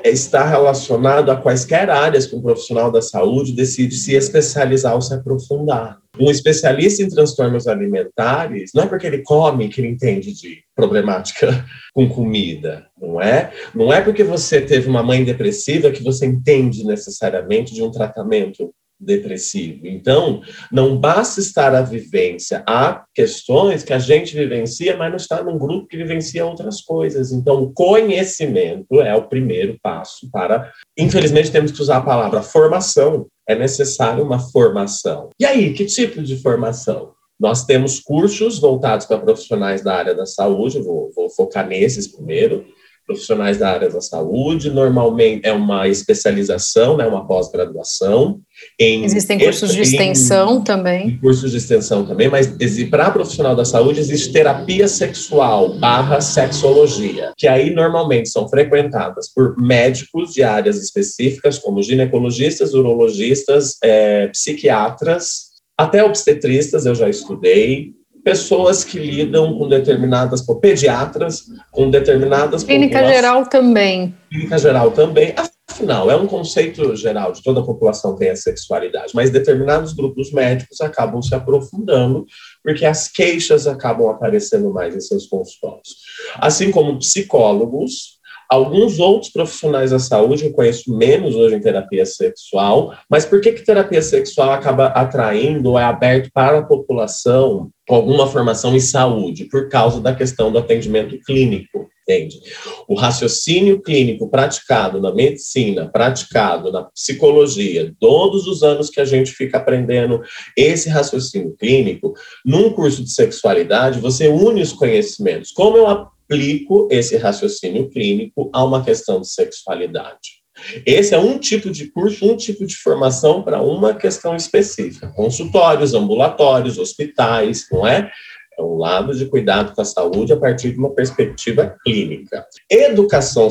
[0.04, 5.14] está relacionado a quaisquer áreas que um profissional da saúde decide se especializar ou se
[5.14, 6.00] aprofundar.
[6.20, 11.66] Um especialista em transtornos alimentares, não é porque ele come que ele entende de problemática
[11.94, 13.52] com comida, não é?
[13.74, 18.74] Não é porque você teve uma mãe depressiva que você entende necessariamente de um tratamento
[19.00, 19.86] depressivo.
[19.88, 22.64] Então, não basta estar a vivência.
[22.68, 27.32] Há questões que a gente vivencia, mas não está num grupo que vivencia outras coisas.
[27.32, 30.72] Então, conhecimento é o primeiro passo para.
[30.98, 33.28] Infelizmente, temos que usar a palavra formação.
[33.48, 35.30] É necessário uma formação.
[35.40, 37.14] E aí, que tipo de formação?
[37.40, 42.66] Nós temos cursos voltados para profissionais da área da saúde, vou, vou focar nesses primeiro
[43.06, 48.40] profissionais da área da saúde, normalmente é uma especialização, né, uma pós-graduação.
[48.80, 51.10] Em, Existem cursos de em- extensão também.
[51.10, 52.48] em cursos de extensão também, mas
[52.90, 59.56] para profissional da saúde existe terapia sexual barra sexologia, que aí normalmente são frequentadas por
[59.62, 67.92] médicos de áreas específicas, como ginecologistas, urologistas, eh, psiquiatras, até obstetristas eu já estudei,
[68.26, 74.16] pessoas que lidam com determinadas, pediatras, com determinadas Clínica geral também.
[74.32, 75.36] clínica geral também.
[75.70, 80.32] Afinal, é um conceito geral de toda a população tem a sexualidade, mas determinados grupos
[80.32, 82.26] médicos acabam se aprofundando
[82.64, 85.96] porque as queixas acabam aparecendo mais em seus consultórios.
[86.38, 88.15] Assim como psicólogos,
[88.50, 93.52] alguns outros profissionais da saúde, eu conheço menos hoje em terapia sexual, mas por que,
[93.52, 99.46] que terapia sexual acaba atraindo é aberto para a população com alguma formação em saúde?
[99.46, 102.40] Por causa da questão do atendimento clínico, entende?
[102.88, 109.32] O raciocínio clínico praticado na medicina, praticado na psicologia, todos os anos que a gente
[109.32, 110.22] fica aprendendo
[110.56, 112.14] esse raciocínio clínico,
[112.46, 115.52] num curso de sexualidade, você une os conhecimentos.
[115.52, 115.88] Como eu
[116.26, 120.44] aplico esse raciocínio clínico a uma questão de sexualidade?
[120.86, 125.12] Esse é um tipo de curso, um tipo de formação para uma questão específica.
[125.16, 128.10] Consultórios, ambulatórios, hospitais, não é?
[128.58, 132.46] É um lado de cuidado com a saúde a partir de uma perspectiva clínica.
[132.72, 133.50] Educação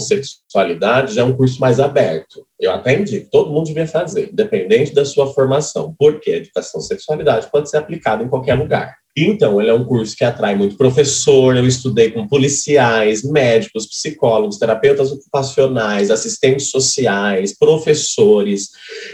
[0.55, 2.47] sexualidade já é um curso mais aberto.
[2.61, 7.51] Eu até indico, todo mundo devia fazer, independente da sua formação, porque a educação sexualidade
[7.51, 8.95] pode ser aplicada em qualquer lugar.
[9.17, 11.57] Então, ele é um curso que atrai muito professor.
[11.57, 18.71] Eu estudei com policiais, médicos, psicólogos, terapeutas ocupacionais, assistentes sociais, professores.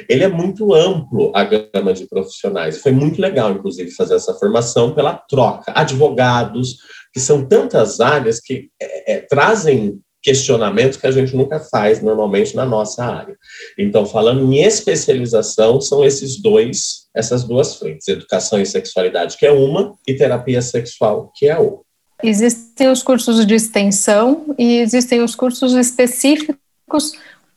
[0.09, 2.79] Ele é muito amplo a gama de profissionais.
[2.79, 5.71] Foi muito legal, inclusive, fazer essa formação pela troca.
[5.75, 6.79] Advogados,
[7.13, 12.55] que são tantas áreas que é, é, trazem questionamentos que a gente nunca faz normalmente
[12.55, 13.37] na nossa área.
[13.79, 19.53] Então, falando em especialização, são esses dois, essas duas frentes, educação e sexualidade, que é
[19.53, 21.85] uma, e terapia sexual, que é outra.
[22.23, 27.13] Existem os cursos de extensão e existem os cursos específicos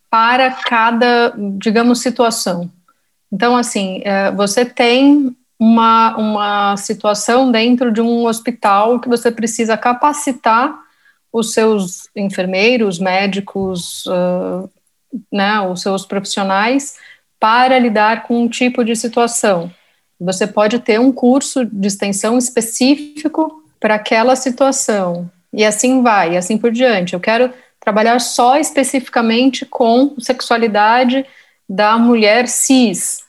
[0.09, 2.71] para cada, digamos, situação.
[3.31, 9.75] Então, assim, é, você tem uma, uma situação dentro de um hospital que você precisa
[9.75, 10.82] capacitar
[11.33, 14.69] os seus enfermeiros, médicos, uh,
[15.31, 16.95] né, os seus profissionais
[17.39, 19.71] para lidar com um tipo de situação.
[20.19, 26.37] Você pode ter um curso de extensão específico para aquela situação, e assim vai, e
[26.37, 27.13] assim por diante.
[27.13, 31.25] Eu quero trabalhar só especificamente com sexualidade
[31.67, 33.23] da mulher cis,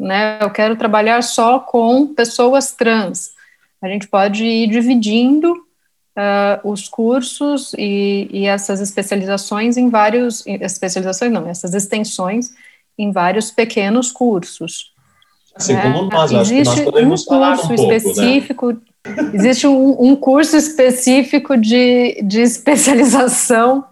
[0.00, 0.38] né?
[0.40, 3.32] Eu quero trabalhar só com pessoas trans.
[3.80, 5.63] A gente pode ir dividindo
[6.16, 12.50] uh, os cursos e, e, essas especializações em vários especializações não, essas extensões
[12.98, 14.92] em vários pequenos cursos.
[15.54, 15.82] Assim né?
[15.82, 18.72] como nós, Existe acho que nós podemos um curso um pouco, específico.
[18.72, 19.30] Né?
[19.34, 23.84] Existe um, um, curso específico de, de especialização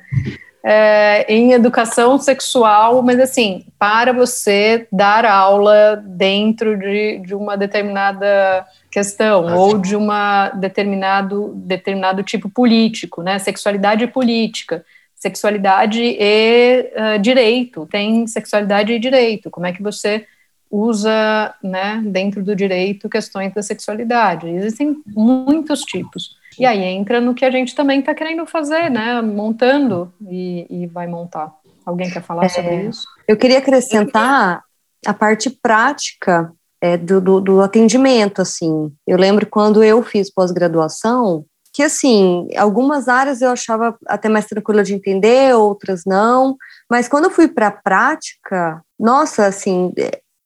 [0.64, 8.64] é, em educação sexual, mas assim, para você dar aula dentro de, de uma determinada
[8.90, 13.38] questão ah, ou de uma determinado determinado tipo político, né?
[13.38, 14.84] Sexualidade política,
[15.16, 17.86] sexualidade e uh, direito.
[17.90, 19.50] Tem sexualidade e direito.
[19.50, 20.26] Como é que você
[20.70, 24.48] usa, né, dentro do direito questões da sexualidade?
[24.48, 26.40] Existem muitos tipos.
[26.58, 29.20] E aí entra no que a gente também está querendo fazer, né?
[29.22, 31.52] Montando e, e, vai montar.
[31.84, 33.06] Alguém quer falar é, sobre isso?
[33.26, 34.62] Eu queria acrescentar
[35.06, 38.92] a parte prática é, do, do, do, atendimento, assim.
[39.06, 44.84] Eu lembro quando eu fiz pós-graduação, que, assim, algumas áreas eu achava até mais tranquila
[44.84, 46.56] de entender, outras não,
[46.90, 49.92] mas quando eu fui para a prática, nossa, assim,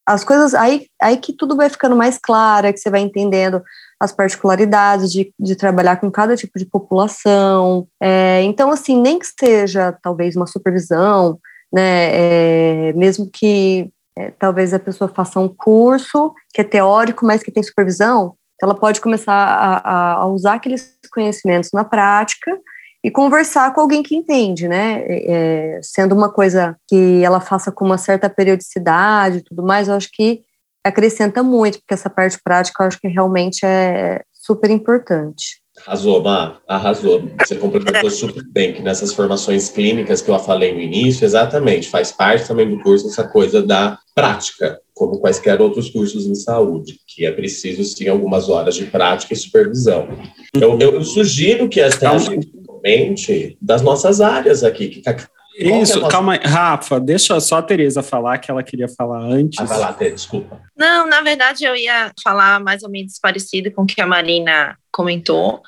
[0.06, 3.60] as coisas, aí, aí que tudo vai ficando mais claro, é que você vai entendendo
[4.00, 7.86] as particularidades de, de trabalhar com cada tipo de população.
[8.00, 11.38] É, então, assim, nem que seja talvez uma supervisão,
[11.72, 12.10] né,
[12.88, 17.50] é, mesmo que é, talvez a pessoa faça um curso que é teórico, mas que
[17.50, 22.58] tem supervisão, ela pode começar a, a usar aqueles conhecimentos na prática
[23.04, 25.04] e conversar com alguém que entende, né?
[25.06, 29.94] É, sendo uma coisa que ela faça com uma certa periodicidade e tudo mais, eu
[29.94, 30.42] acho que
[30.88, 35.60] acrescenta muito, porque essa parte prática eu acho que realmente é super importante.
[35.84, 37.28] Arrasou, Má, arrasou.
[37.44, 42.12] Você complementou super bem que nessas formações clínicas que eu falei no início, exatamente, faz
[42.12, 47.26] parte também do curso essa coisa da prática, como quaisquer outros cursos em saúde, que
[47.26, 50.08] é preciso sim algumas horas de prática e supervisão.
[50.54, 55.02] Eu, eu, eu sugiro que até a gente comente das nossas áreas aqui, que
[55.56, 56.40] isso, é calma aí.
[56.42, 59.58] Rafa, deixa só a Tereza falar que ela queria falar antes.
[59.58, 60.60] Ah, vai lá, Tereza, desculpa.
[60.76, 64.76] Não, na verdade eu ia falar mais ou menos parecido com o que a Marina
[64.90, 65.62] comentou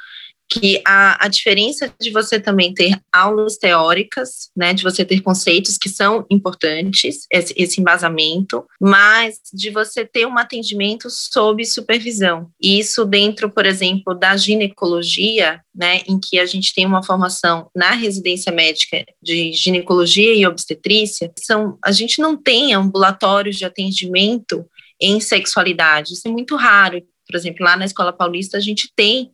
[0.49, 5.77] que a, a diferença de você também ter aulas teóricas, né, de você ter conceitos
[5.77, 12.51] que são importantes, esse, esse embasamento, mas de você ter um atendimento sob supervisão.
[12.61, 17.91] Isso dentro, por exemplo, da ginecologia, né, em que a gente tem uma formação na
[17.91, 24.65] residência médica de ginecologia e obstetrícia, são, a gente não tem ambulatórios de atendimento
[25.01, 27.01] em sexualidade, isso é muito raro.
[27.27, 29.31] Por exemplo, lá na Escola Paulista a gente tem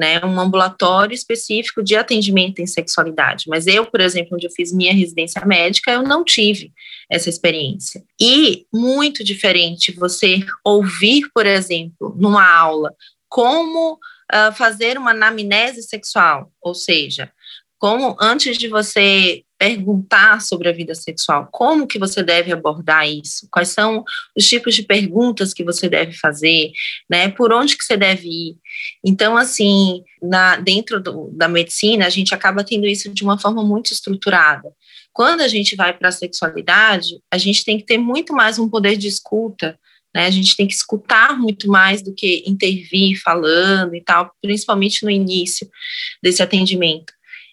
[0.00, 3.44] né, um ambulatório específico de atendimento em sexualidade.
[3.48, 6.72] Mas eu, por exemplo, onde eu fiz minha residência médica, eu não tive
[7.10, 8.02] essa experiência.
[8.18, 12.94] E muito diferente você ouvir, por exemplo, numa aula,
[13.28, 17.30] como uh, fazer uma anamnese sexual, ou seja,
[17.78, 23.46] como antes de você perguntar sobre a vida sexual, como que você deve abordar isso?
[23.52, 24.02] Quais são
[24.34, 26.72] os tipos de perguntas que você deve fazer,
[27.10, 27.28] né?
[27.28, 28.56] Por onde que você deve ir?
[29.04, 33.62] Então, assim, na, dentro do, da medicina, a gente acaba tendo isso de uma forma
[33.62, 34.72] muito estruturada.
[35.12, 38.66] Quando a gente vai para a sexualidade, a gente tem que ter muito mais um
[38.66, 39.78] poder de escuta,
[40.14, 40.24] né?
[40.24, 45.10] A gente tem que escutar muito mais do que intervir falando e tal, principalmente no
[45.10, 45.68] início
[46.22, 47.12] desse atendimento.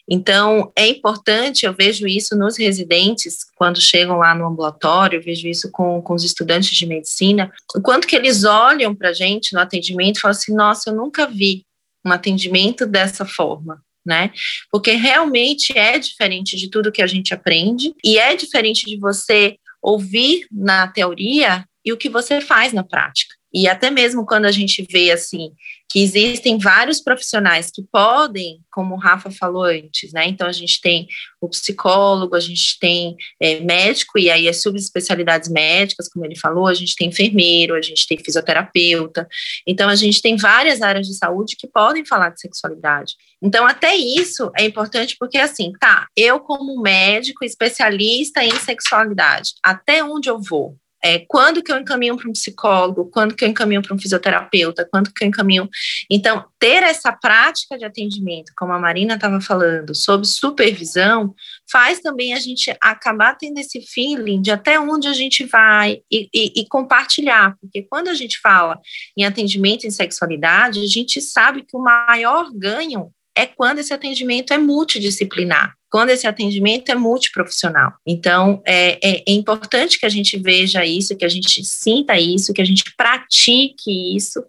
[0.10, 5.48] Então, é importante, eu vejo isso nos residentes, quando chegam lá no ambulatório, eu vejo
[5.48, 9.54] isso com, com os estudantes de medicina, o quanto que eles olham para a gente
[9.54, 11.66] no atendimento e falam assim, nossa, eu nunca vi
[12.06, 14.32] um atendimento dessa forma, né?
[14.72, 19.58] Porque realmente é diferente de tudo que a gente aprende e é diferente de você
[19.82, 23.37] ouvir na teoria e o que você faz na prática.
[23.54, 25.52] E até mesmo quando a gente vê assim
[25.90, 30.28] que existem vários profissionais que podem, como o Rafa falou antes, né?
[30.28, 31.08] Então a gente tem
[31.40, 36.68] o psicólogo, a gente tem é, médico, e aí as subespecialidades médicas, como ele falou,
[36.68, 39.28] a gente tem enfermeiro, a gente tem fisioterapeuta.
[39.66, 43.16] Então a gente tem várias áreas de saúde que podem falar de sexualidade.
[43.42, 50.04] Então, até isso é importante porque, assim, tá, eu, como médico especialista em sexualidade, até
[50.04, 50.76] onde eu vou?
[51.08, 54.86] É, quando que eu encaminho para um psicólogo, quando que eu encaminho para um fisioterapeuta,
[54.92, 55.70] quando que eu encaminho.
[56.12, 61.34] Então, ter essa prática de atendimento, como a Marina estava falando, sob supervisão,
[61.72, 66.28] faz também a gente acabar tendo esse feeling de até onde a gente vai e,
[66.34, 68.78] e, e compartilhar, porque quando a gente fala
[69.18, 74.54] em atendimento em sexualidade, a gente sabe que o maior ganho é quando esse atendimento
[74.54, 77.94] é multidisciplinar quando esse atendimento é multiprofissional.
[78.06, 82.54] Então, é, é, é, importante que a gente veja isso, que a gente sinta isso,
[82.54, 84.44] que a gente pratique isso,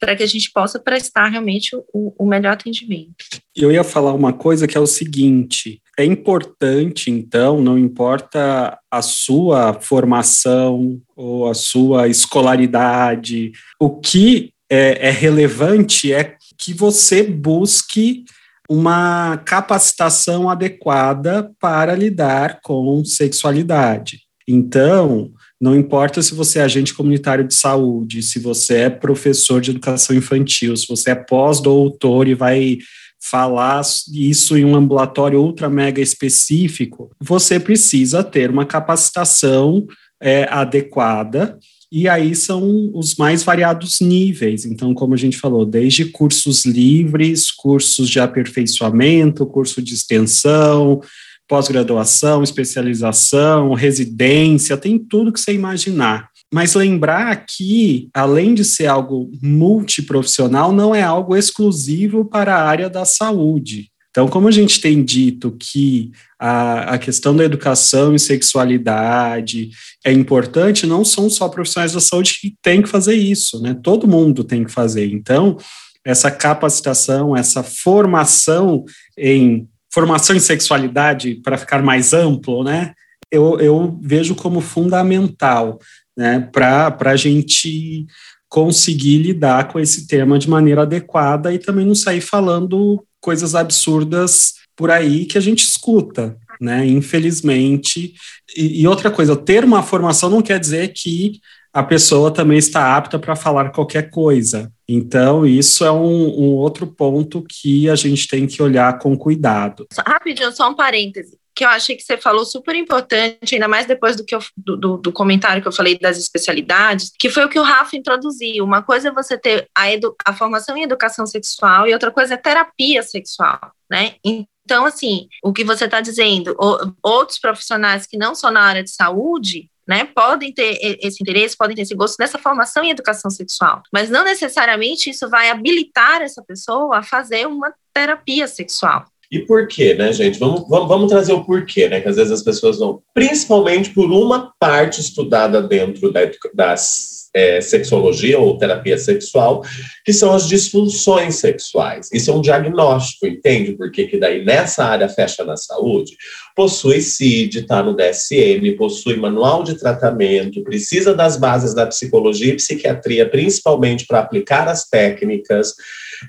[0.00, 3.24] para que a gente possa prestar realmente o, o melhor atendimento.
[3.54, 9.02] Eu ia falar uma coisa que é o seguinte: é importante, então, não importa a
[9.02, 18.24] sua formação ou a sua escolaridade, o que é, é relevante é que você busque
[18.68, 24.20] uma capacitação adequada para lidar com sexualidade.
[24.46, 29.70] Então, não importa se você é agente comunitário de saúde, se você é professor de
[29.70, 32.78] educação infantil, se você é pós-doutor e vai
[33.22, 33.82] falar
[34.12, 39.86] isso em um ambulatório ultra mega específico, você precisa ter uma capacitação
[40.20, 41.58] é, adequada
[41.92, 44.64] e aí são os mais variados níveis.
[44.64, 51.00] Então, como a gente falou, desde cursos livres, cursos de aperfeiçoamento, curso de extensão,
[51.48, 56.30] pós-graduação, especialização, residência, tem tudo que você imaginar.
[56.52, 62.88] Mas lembrar que, além de ser algo multiprofissional, não é algo exclusivo para a área
[62.88, 63.89] da saúde.
[64.10, 69.70] Então, como a gente tem dito que a, a questão da educação e sexualidade
[70.04, 73.76] é importante, não são só profissionais da saúde que têm que fazer isso, né?
[73.82, 75.06] Todo mundo tem que fazer.
[75.12, 75.56] Então,
[76.04, 78.84] essa capacitação, essa formação
[79.16, 82.92] em formação em sexualidade, para ficar mais amplo, né?
[83.30, 85.78] Eu, eu vejo como fundamental
[86.16, 88.06] né, para a gente
[88.48, 94.54] conseguir lidar com esse tema de maneira adequada e também não sair falando coisas absurdas
[94.76, 96.86] por aí que a gente escuta, né?
[96.86, 98.14] Infelizmente.
[98.56, 101.40] E, e outra coisa, ter uma formação não quer dizer que
[101.72, 104.72] a pessoa também está apta para falar qualquer coisa.
[104.88, 109.86] Então, isso é um, um, outro ponto que a gente tem que olhar com cuidado.
[110.04, 114.16] Rapidinho, só um parêntese que eu achei que você falou super importante, ainda mais depois
[114.16, 117.50] do, que eu, do, do, do, comentário que eu falei das especialidades, que foi o
[117.50, 118.64] que o Rafa introduziu.
[118.64, 122.32] Uma coisa é você ter a, edu, a formação em educação sexual e outra coisa
[122.32, 124.14] é terapia sexual, né?
[124.24, 126.56] Então, assim, o que você está dizendo,
[127.02, 131.76] outros profissionais que não são na área de saúde, né, podem ter esse interesse, podem
[131.76, 136.42] ter esse gosto dessa formação em educação sexual, mas não necessariamente isso vai habilitar essa
[136.42, 139.04] pessoa a fazer uma terapia sexual.
[139.30, 140.38] E por quê, né, gente?
[140.38, 142.00] Vamos, vamos, vamos, trazer o porquê, né?
[142.00, 146.20] Que às vezes as pessoas vão, principalmente por uma parte estudada dentro da,
[146.52, 149.62] das é, sexologia ou terapia sexual,
[150.04, 152.08] que são as disfunções sexuais.
[152.12, 153.72] Isso é um diagnóstico, entende?
[153.74, 156.16] Porque que daí nessa área fecha na saúde,
[156.56, 162.56] possui CID, está no DSM, possui manual de tratamento, precisa das bases da psicologia e
[162.56, 165.74] psiquiatria, principalmente para aplicar as técnicas.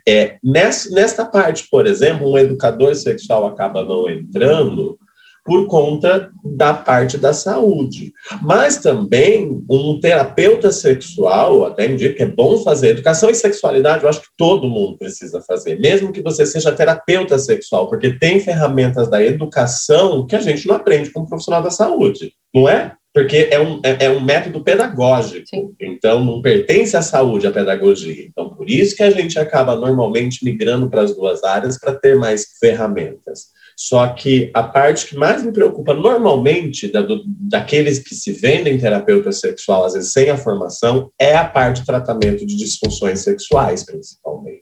[0.07, 4.97] É, nessa, nesta parte, por exemplo, um educador sexual acaba não entrando
[5.43, 8.13] por conta da parte da saúde.
[8.41, 14.09] Mas também um terapeuta sexual, até indico que é bom fazer educação e sexualidade, eu
[14.09, 19.09] acho que todo mundo precisa fazer, mesmo que você seja terapeuta sexual, porque tem ferramentas
[19.09, 22.93] da educação que a gente não aprende como profissional da saúde, não é?
[23.13, 25.75] Porque é um, é, é um método pedagógico, Sim.
[25.81, 28.25] então não pertence à saúde a pedagogia.
[28.25, 32.15] Então, por isso que a gente acaba normalmente migrando para as duas áreas para ter
[32.15, 33.51] mais ferramentas.
[33.75, 38.77] Só que a parte que mais me preocupa normalmente da, do, daqueles que se vendem
[38.77, 43.83] terapeuta sexual, às vezes sem a formação, é a parte de tratamento de disfunções sexuais,
[43.83, 44.61] principalmente.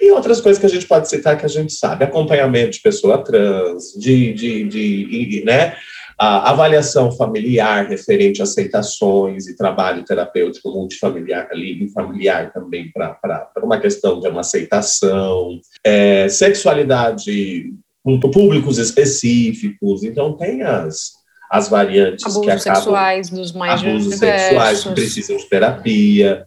[0.00, 3.18] E outras coisas que a gente pode citar que a gente sabe, acompanhamento de pessoa
[3.18, 5.76] trans, de, de, de, de né,
[6.18, 13.78] a avaliação familiar referente a aceitações e trabalho terapêutico multifamiliar, ali, familiar também para uma
[13.78, 17.70] questão de uma aceitação, é, sexualidade
[18.02, 20.04] com públicos específicos.
[20.04, 21.12] Então, tem as,
[21.50, 22.70] as variantes abusos que acabam.
[22.70, 24.42] Abusos sexuais dos mais Abusos diversos.
[24.42, 26.46] sexuais que precisam de terapia.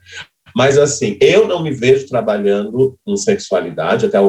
[0.55, 4.19] Mas, assim, eu não me vejo trabalhando com sexualidade, até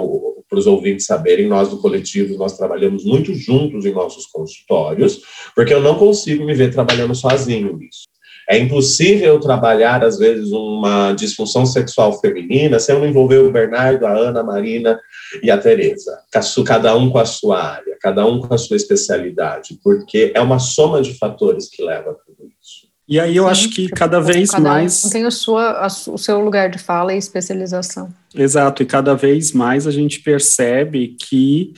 [0.50, 5.22] para os ouvintes saberem, nós do coletivo, nós trabalhamos muito juntos em nossos consultórios,
[5.54, 8.02] porque eu não consigo me ver trabalhando sozinho nisso.
[8.48, 14.12] É impossível trabalhar, às vezes, uma disfunção sexual feminina sem não envolver o Bernardo, a
[14.12, 15.00] Ana, a Marina
[15.40, 16.18] e a Tereza.
[16.66, 20.58] Cada um com a sua área, cada um com a sua especialidade, porque é uma
[20.58, 22.90] soma de fatores que leva a tudo isso.
[23.06, 25.04] E aí eu Sim, acho que cada vez cada mais.
[25.04, 28.12] Um tem a sua, a, o seu lugar de fala e especialização.
[28.34, 31.72] Exato, e cada vez mais a gente percebe que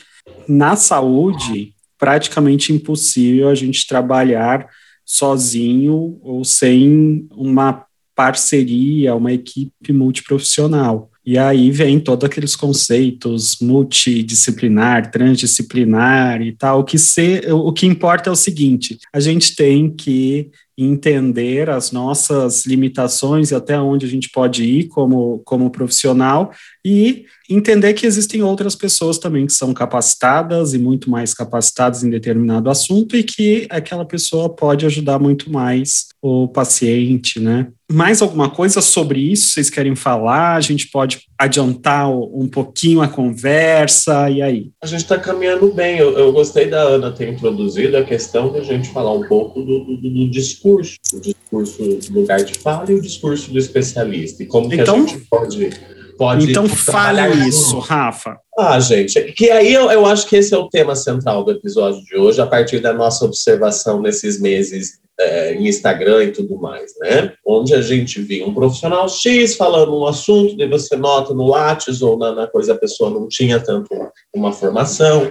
[0.46, 4.68] na saúde praticamente impossível a gente trabalhar
[5.04, 7.84] sozinho ou sem uma
[8.14, 11.10] parceria, uma equipe multiprofissional.
[11.24, 16.80] E aí vem todos aqueles conceitos multidisciplinar, transdisciplinar e tal.
[16.80, 21.92] O que, ser, o que importa é o seguinte: a gente tem que entender as
[21.92, 26.52] nossas limitações e até onde a gente pode ir como, como profissional
[26.84, 32.10] e entender que existem outras pessoas também que são capacitadas e muito mais capacitadas em
[32.10, 37.68] determinado assunto e que aquela pessoa pode ajudar muito mais o paciente, né?
[37.90, 40.54] Mais alguma coisa sobre isso vocês querem falar?
[40.54, 44.70] A gente pode adiantar um pouquinho a conversa, e aí?
[44.80, 45.98] A gente está caminhando bem.
[45.98, 49.60] Eu, eu, gostei da Ana ter introduzido a questão de a gente falar um pouco
[49.60, 54.42] do, do, do discurso, o discurso do lugar de fala e o discurso do especialista.
[54.42, 55.70] E como então, que a gente pode
[56.16, 56.50] pode.
[56.50, 58.38] Então fale isso, Rafa.
[58.58, 62.04] Ah, gente, que aí eu, eu acho que esse é o tema central do episódio
[62.04, 66.92] de hoje, a partir da nossa observação nesses meses é, em Instagram e tudo mais,
[67.00, 67.32] né?
[67.46, 72.02] Onde a gente via um profissional X falando um assunto, e você nota no Lattes
[72.02, 73.88] ou na, na, coisa a pessoa não tinha tanto
[74.34, 75.28] uma formação.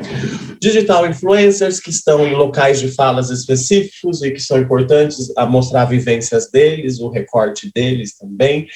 [0.59, 5.85] Digital influencers que estão em locais de falas específicos e que são importantes a mostrar
[5.85, 8.67] vivências deles, o recorte deles também.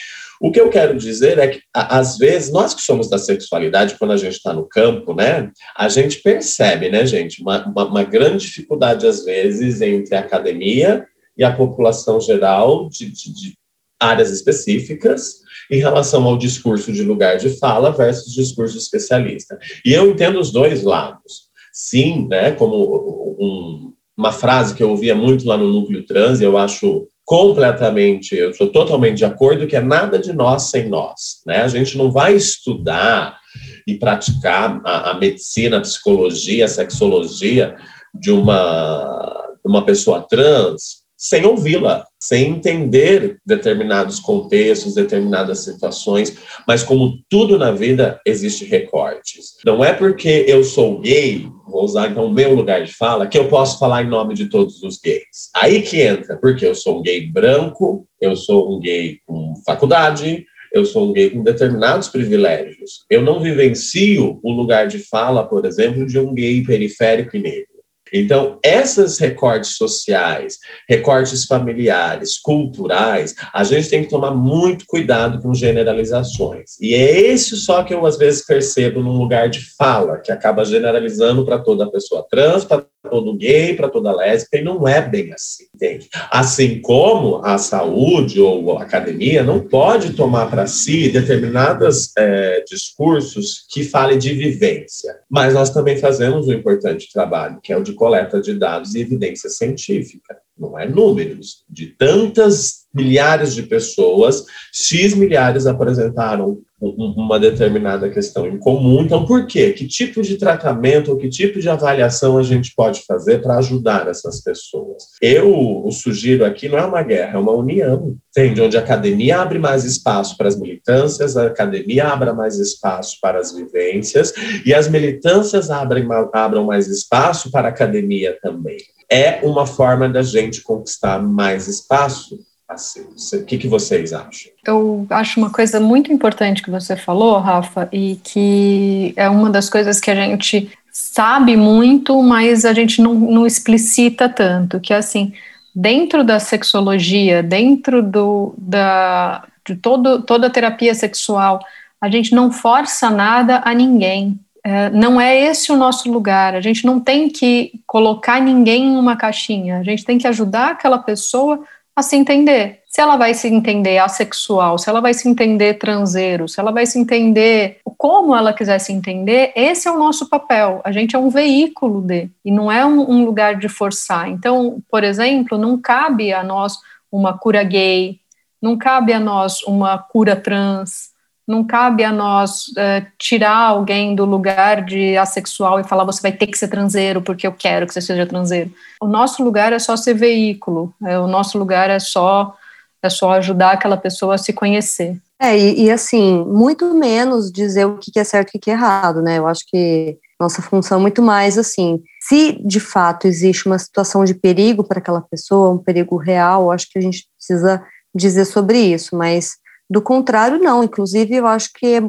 [0.42, 4.12] O que eu quero dizer é que, às vezes, nós que somos da sexualidade, quando
[4.12, 8.46] a gente está no campo, né, a gente percebe, né, gente, uma, uma, uma, grande
[8.46, 11.06] dificuldade, às vezes, entre a academia
[11.38, 13.54] e a população geral de, de, de
[14.00, 19.58] áreas específicas em relação ao discurso de lugar de fala versus discurso especialista.
[19.86, 21.46] E eu entendo os dois lados.
[21.74, 26.58] Sim, né, como um, uma frase que eu ouvia muito lá no Núcleo Trans, eu
[26.58, 31.64] acho completamente, eu sou totalmente de acordo que é nada de nós sem nós, né?
[31.64, 33.40] A gente não vai estudar
[33.88, 37.76] e praticar a, a medicina, a psicologia, a sexologia
[38.14, 46.84] de uma, de uma pessoa trans sem ouvi-la, sem entender determinados contextos, determinadas situações, mas
[46.84, 49.56] como tudo na vida existe recortes.
[49.66, 53.40] Não é porque eu sou gay, vou usar então o meu lugar de fala, que
[53.40, 55.50] eu posso falar em nome de todos os gays.
[55.56, 60.46] Aí que entra, porque eu sou um gay branco, eu sou um gay com faculdade,
[60.72, 63.04] eu sou um gay com determinados privilégios.
[63.10, 67.75] Eu não vivencio o lugar de fala, por exemplo, de um gay periférico e negro.
[68.14, 75.54] Então, esses recortes sociais, recortes familiares, culturais, a gente tem que tomar muito cuidado com
[75.54, 76.80] generalizações.
[76.80, 80.64] E é esse só que eu, às vezes, percebo num lugar de fala, que acaba
[80.64, 85.32] generalizando para toda pessoa trans, para todo gay, para toda lésbica, e não é bem
[85.34, 86.10] assim, entende?
[86.32, 93.66] Assim como a saúde ou a academia não pode tomar para si determinados é, discursos
[93.70, 97.94] que falem de vivência, mas nós também fazemos um importante trabalho, que é o de
[97.94, 100.38] coleta de dados e evidência científica.
[100.58, 108.58] Não é números, de tantas milhares de pessoas, X milhares apresentaram uma determinada questão em
[108.58, 109.02] comum.
[109.02, 109.72] Então, por quê?
[109.72, 114.08] Que tipo de tratamento ou que tipo de avaliação a gente pode fazer para ajudar
[114.08, 115.04] essas pessoas?
[115.22, 118.62] Eu sugiro aqui, não é uma guerra, é uma união, entende?
[118.62, 123.40] Onde a academia abre mais espaço para as militâncias, a academia abra mais espaço para
[123.40, 124.34] as vivências
[124.66, 128.78] e as militâncias abrem, abram mais espaço para a academia também
[129.10, 132.40] é uma forma da gente conquistar mais espaço.
[132.68, 134.52] Assim, o que, que vocês acham?
[134.66, 139.70] Eu acho uma coisa muito importante que você falou, Rafa, e que é uma das
[139.70, 144.98] coisas que a gente sabe muito, mas a gente não, não explicita tanto, que é
[144.98, 145.32] assim,
[145.76, 151.60] dentro da sexologia, dentro do, da, de todo, toda a terapia sexual,
[152.02, 154.40] a gente não força nada a ninguém.
[154.64, 156.56] É, não é esse o nosso lugar.
[156.56, 159.78] A gente não tem que colocar ninguém em uma caixinha.
[159.78, 161.64] A gente tem que ajudar aquela pessoa
[161.96, 162.82] a se entender.
[162.88, 166.86] Se ela vai se entender assexual, se ela vai se entender transeiro, se ela vai
[166.86, 170.82] se entender como ela quiser se entender, esse é o nosso papel.
[170.84, 174.30] A gente é um veículo de, e não é um, um lugar de forçar.
[174.30, 176.78] Então, por exemplo, não cabe a nós
[177.12, 178.20] uma cura gay,
[178.62, 181.15] não cabe a nós uma cura trans,
[181.48, 186.32] não cabe a nós uh, tirar alguém do lugar de assexual e falar você vai
[186.32, 188.72] ter que ser transeiro porque eu quero que você seja transeiro.
[189.02, 192.56] O nosso lugar é só ser veículo, é, o nosso lugar é só
[193.04, 195.16] é só ajudar aquela pessoa a se conhecer.
[195.40, 198.74] É, e, e assim, muito menos dizer o que é certo e o que é
[198.74, 199.38] errado, né?
[199.38, 204.26] Eu acho que nossa função é muito mais assim, se de fato existe uma situação
[204.26, 207.82] de perigo para aquela pessoa, um perigo real, acho que a gente precisa
[208.14, 209.58] dizer sobre isso, mas
[209.90, 210.84] do contrário, não.
[210.84, 212.02] Inclusive, eu acho que é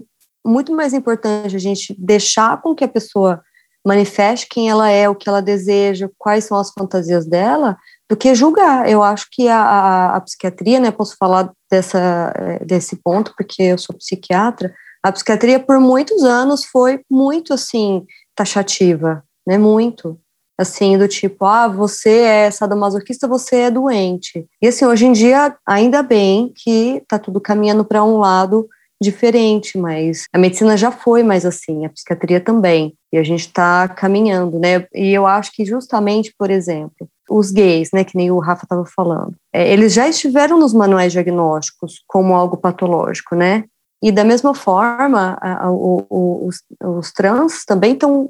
[0.45, 3.43] muito mais importante a gente deixar com que a pessoa
[3.85, 7.77] manifeste quem ela é, o que ela deseja, quais são as fantasias dela,
[8.11, 8.89] do que julgar.
[8.89, 13.63] Eu acho que a, a, a psiquiatria, né, posso falar dessa, eh, desse ponto, porque
[13.63, 18.05] eu sou psiquiatra, a psiquiatria por muitos anos foi muito, assim,
[18.35, 20.19] taxativa, né, muito
[20.59, 24.47] assim, do tipo, ah, você é sadomasoquista, você é doente.
[24.61, 28.69] E assim, hoje em dia, ainda bem que tá tudo caminhando para um lado
[29.01, 33.87] diferente, mas a medicina já foi mais assim, a psiquiatria também, e a gente está
[33.89, 34.87] caminhando, né?
[34.95, 38.85] E eu acho que justamente, por exemplo, os gays, né, que nem o Rafa estava
[38.87, 43.65] falando, é, eles já estiveram nos manuais diagnósticos como algo patológico, né?
[44.03, 46.07] E da mesma forma, a, a, o,
[46.47, 48.27] os, os, trans também estão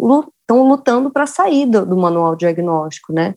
[0.52, 3.34] lutando para sair do, do, manual diagnóstico, né?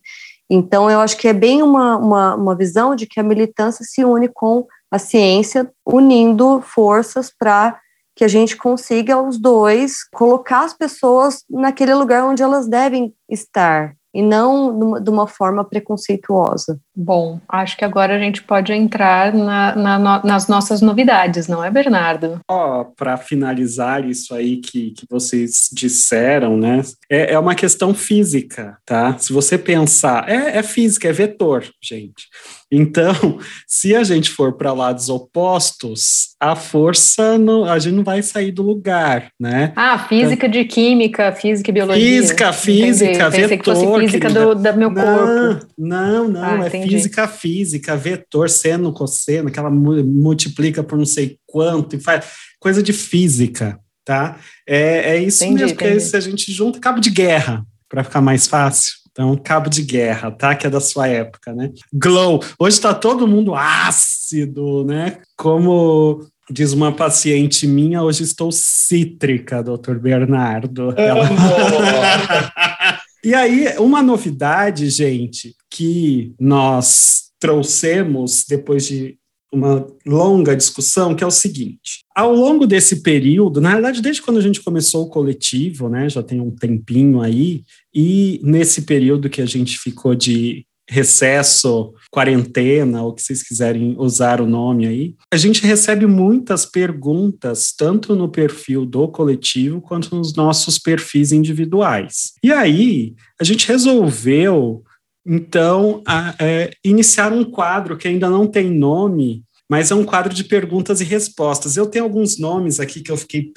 [0.49, 4.03] Então, eu acho que é bem uma, uma, uma visão de que a militância se
[4.03, 7.80] une com a ciência, unindo forças para
[8.16, 13.95] que a gente consiga os dois colocar as pessoas naquele lugar onde elas devem estar,
[14.14, 16.80] e não de uma forma preconceituosa.
[16.95, 21.70] Bom, acho que agora a gente pode entrar na, na, nas nossas novidades, não é,
[21.70, 22.39] Bernardo?
[22.49, 26.82] Ó, oh, para finalizar isso aí que, que vocês disseram, né?
[27.10, 29.18] É, é uma questão física, tá?
[29.18, 32.28] Se você pensar, é, é física, é vetor, gente.
[32.72, 38.22] Então, se a gente for para lados opostos, a força não, a gente não vai
[38.22, 39.74] sair do lugar, né?
[39.76, 42.03] Ah, física então, de química, física e biologia.
[42.03, 43.47] Física, física, entendi.
[43.47, 43.57] vetor.
[43.57, 45.67] Que fosse física do, do, meu não, corpo.
[45.78, 46.89] Não, não, ah, é entendi.
[46.89, 52.26] física, física, vetor, seno, cosseno, que ela multiplica por não sei quanto e faz
[52.59, 54.38] coisa de física, tá?
[54.67, 58.22] É, é isso entendi, mesmo, porque se a gente junta cabo de guerra para ficar
[58.22, 58.99] mais fácil.
[59.20, 60.55] Então, cabo de guerra, tá?
[60.55, 61.74] Que é da sua época, né?
[61.91, 62.41] Glow.
[62.57, 65.17] Hoje está todo mundo ácido, né?
[65.36, 70.93] Como diz uma paciente minha, hoje estou cítrica, doutor Bernardo.
[70.95, 71.28] Ela...
[73.22, 79.17] e aí, uma novidade, gente, que nós trouxemos depois de
[79.52, 84.38] uma longa discussão, que é o seguinte: ao longo desse período, na verdade, desde quando
[84.38, 89.41] a gente começou o coletivo, né, já tem um tempinho aí, e nesse período que
[89.41, 95.38] a gente ficou de recesso, quarentena, ou que vocês quiserem usar o nome aí, a
[95.38, 102.34] gente recebe muitas perguntas, tanto no perfil do coletivo quanto nos nossos perfis individuais.
[102.43, 104.84] E aí, a gente resolveu
[105.26, 110.34] então, a, é, iniciar um quadro que ainda não tem nome, mas é um quadro
[110.34, 111.78] de perguntas e respostas.
[111.78, 113.51] Eu tenho alguns nomes aqui que eu fiquei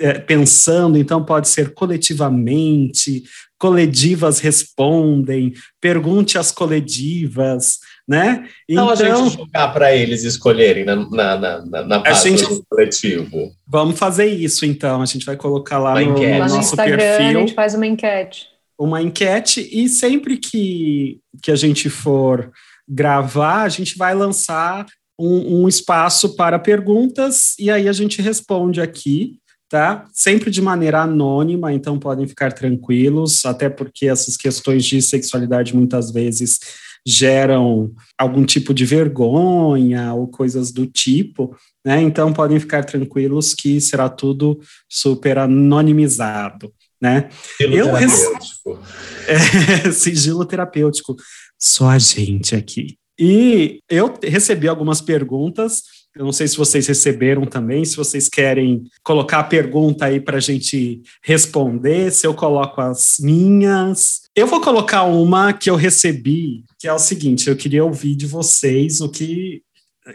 [0.00, 3.22] é, pensando, então pode ser coletivamente,
[3.56, 8.48] coletivas respondem, pergunte às coletivas, né?
[8.68, 12.64] Então, então a gente jogar para eles escolherem na, na, na, na página gente, do
[12.68, 13.52] coletivo.
[13.64, 15.00] Vamos fazer isso, então.
[15.00, 17.26] A gente vai colocar lá, no, no, nosso Instagram, perfil.
[17.26, 22.50] A gente faz uma enquete uma enquete e sempre que, que a gente for
[22.88, 24.86] gravar, a gente vai lançar
[25.18, 30.06] um, um, espaço para perguntas e aí a gente responde aqui, tá?
[30.12, 36.10] Sempre de maneira anônima, então podem ficar tranquilos, até porque essas questões de sexualidade muitas
[36.10, 36.58] vezes
[37.06, 42.02] geram algum tipo de vergonha ou coisas do tipo, né?
[42.02, 44.58] Então podem ficar tranquilos que será tudo
[44.88, 46.72] super anonimizado
[47.04, 47.28] né?
[47.58, 48.78] Sigilo eu terapêutico.
[49.26, 51.16] É, sigilo terapêutico.
[51.58, 52.98] Só a gente aqui.
[53.18, 55.82] E eu recebi algumas perguntas.
[56.14, 60.36] Eu não sei se vocês receberam também, se vocês querem colocar a pergunta aí para
[60.36, 64.22] a gente responder, se eu coloco as minhas.
[64.36, 68.26] Eu vou colocar uma que eu recebi, que é o seguinte: eu queria ouvir de
[68.26, 69.62] vocês o que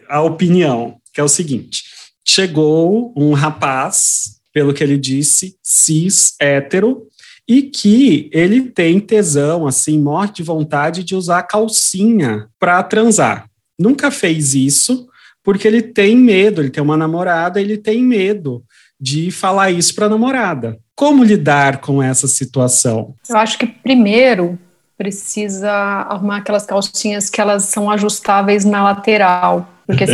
[0.07, 1.83] a opinião, que é o seguinte:
[2.25, 7.07] chegou um rapaz pelo que ele disse, cis, hétero,
[7.47, 13.49] e que ele tem tesão, assim, morte de vontade de usar calcinha para transar.
[13.79, 15.07] Nunca fez isso,
[15.41, 18.61] porque ele tem medo, ele tem uma namorada, ele tem medo
[18.99, 20.77] de falar isso para a namorada.
[20.93, 23.15] Como lidar com essa situação?
[23.29, 24.59] Eu acho que primeiro
[24.97, 30.05] precisa arrumar aquelas calcinhas que elas são ajustáveis na lateral porque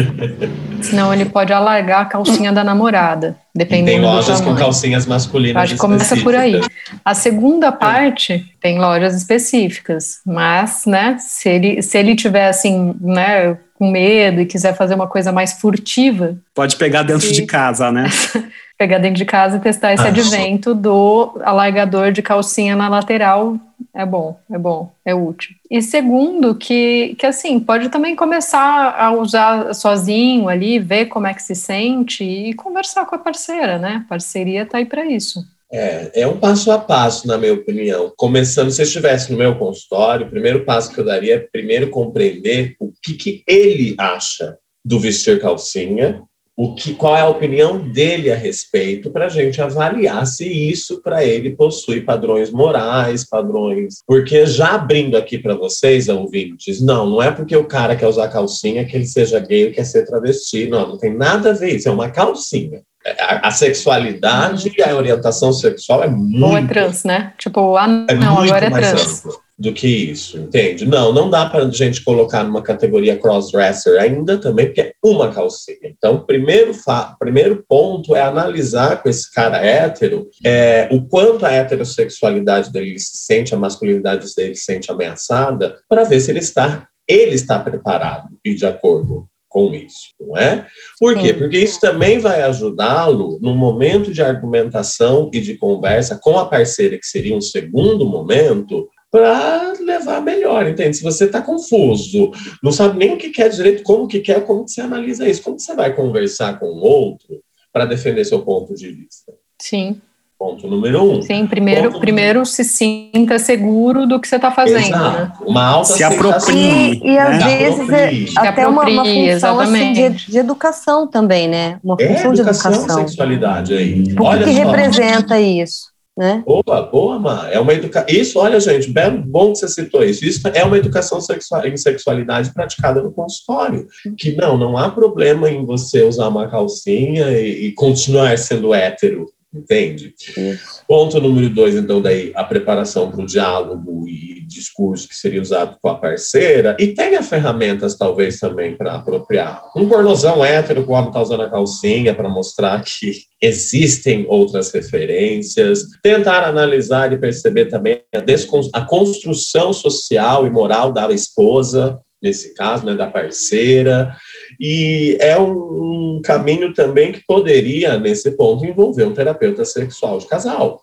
[0.82, 5.74] senão ele pode alargar a calcinha da namorada, dependendo tem lojas com calcinhas masculinas Acho
[5.74, 6.62] que começa por aí.
[7.04, 8.42] A segunda parte é.
[8.62, 14.46] tem lojas específicas, mas, né, se ele, se ele tiver assim, né, com medo e
[14.46, 16.38] quiser fazer uma coisa mais furtiva...
[16.54, 18.06] Pode pegar dentro de casa, né?
[18.78, 23.58] pegar dentro de casa e testar esse ah, advento do alargador de calcinha na lateral
[23.94, 25.56] é bom, é bom, é útil.
[25.72, 31.34] E segundo, que, que assim, pode também começar a usar sozinho ali, ver como é
[31.34, 34.04] que se sente e conversar com a parceira, né?
[34.06, 35.46] A parceria tá aí para isso.
[35.72, 38.14] É, é um passo a passo, na minha opinião.
[38.16, 41.90] Começando, se eu estivesse no meu consultório, o primeiro passo que eu daria é primeiro
[41.90, 46.22] compreender o que, que ele acha do vestir calcinha
[46.58, 51.02] o que, qual é a opinião dele a respeito, para a gente avaliar se isso
[51.02, 53.96] para ele possui padrões morais, padrões.
[54.08, 58.30] Porque já abrindo aqui para vocês, ouvintes, não, não é porque o cara quer usar
[58.30, 61.76] calcinha que ele seja gay ou quer ser travesti, não, não tem nada a ver,
[61.76, 62.82] isso é uma calcinha.
[63.20, 66.46] A, a sexualidade e a orientação sexual é muito.
[66.46, 67.34] Ou é trans, né?
[67.38, 69.26] Tipo, ah, não, é agora é trans.
[69.26, 70.86] Amplo do que isso, entende?
[70.86, 75.32] Não, não dá para a gente colocar numa categoria crossdresser ainda também, porque é uma
[75.32, 75.78] calcinha.
[75.84, 76.74] Então, primeiro,
[77.18, 83.18] primeiro ponto é analisar com esse cara hétero é, o quanto a heterossexualidade dele se
[83.18, 88.30] sente, a masculinidade dele se sente ameaçada, para ver se ele está, ele está preparado
[88.44, 90.68] e de acordo com isso, não é?
[91.00, 91.34] Por quê?
[91.34, 96.98] Porque isso também vai ajudá-lo no momento de argumentação e de conversa com a parceira,
[96.98, 100.98] que seria um segundo momento, para levar melhor, entende?
[100.98, 104.66] Se você está confuso, não sabe nem o que quer direito, como que quer, como
[104.66, 107.40] que você analisa isso, como que você vai conversar com o outro
[107.72, 109.32] para defender seu ponto de vista?
[109.62, 110.02] Sim.
[110.38, 111.22] Ponto número um.
[111.22, 112.46] Sim, primeiro, Ponto primeiro número...
[112.46, 115.18] se sinta seguro do que você está fazendo, Exato.
[115.18, 115.32] né?
[115.48, 117.00] Uma alta se aproprie.
[117.02, 117.58] E, e às né?
[117.58, 121.80] vezes é até uma, uma função assim, de, de, educação também, né?
[121.82, 123.08] Uma é função é de educação.
[123.08, 124.04] sexualidade aí.
[124.20, 125.95] O que, que representa isso?
[126.18, 126.42] Né?
[126.46, 127.50] Boa, boa, Má.
[127.52, 128.08] É uma educação.
[128.08, 130.24] Isso, olha, gente, bem bom que você citou isso.
[130.24, 133.86] Isso é uma educação sexual, em sexualidade praticada no consultório.
[134.18, 139.26] Que não, não há problema em você usar uma calcinha e, e continuar sendo hétero.
[139.56, 140.14] Entende?
[140.36, 140.84] Isso.
[140.88, 145.78] Ponto número dois, então, daí, a preparação para o diálogo e discurso que seria usado
[145.82, 149.64] com a parceira, e tenha ferramentas, talvez, também para apropriar.
[149.76, 155.84] Um pornozão hétero, o homem está usando a calcinha para mostrar que existem outras referências,
[156.02, 162.86] tentar analisar e perceber também a, a construção social e moral da esposa, nesse caso,
[162.86, 164.16] né, da parceira,
[164.60, 170.28] e é um, um caminho também que poderia, nesse ponto, envolver um terapeuta sexual de
[170.28, 170.82] casal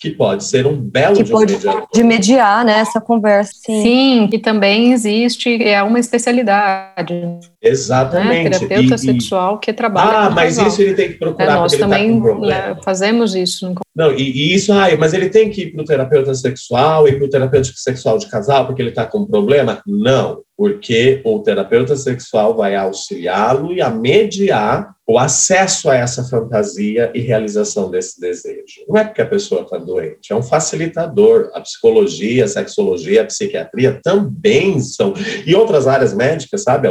[0.00, 1.56] que pode ser um belo que pode
[1.94, 3.52] de mediar né, essa conversa.
[3.54, 3.82] Sim.
[3.82, 7.14] sim, que também existe, é uma especialidade.
[7.60, 8.50] Exatamente.
[8.50, 8.58] Né?
[8.58, 10.68] Terapeuta e, sexual que trabalha Ah, mas casal.
[10.68, 11.52] isso ele tem que procurar.
[11.52, 13.68] É, nós tá também tá né, fazemos isso.
[13.68, 13.80] No...
[13.94, 17.16] Não, e, e, isso, ai, mas ele tem que ir para o terapeuta sexual e
[17.16, 19.82] para o terapeuta sexual de casal porque ele está com um problema?
[19.86, 27.10] Não, porque o terapeuta sexual vai auxiliá-lo e a mediar o acesso a essa fantasia
[27.12, 28.84] e realização desse desejo.
[28.88, 31.50] Não é porque a pessoa está doente, é um facilitador.
[31.52, 35.12] A psicologia, a sexologia, a psiquiatria também são.
[35.44, 36.88] E outras áreas médicas, sabe?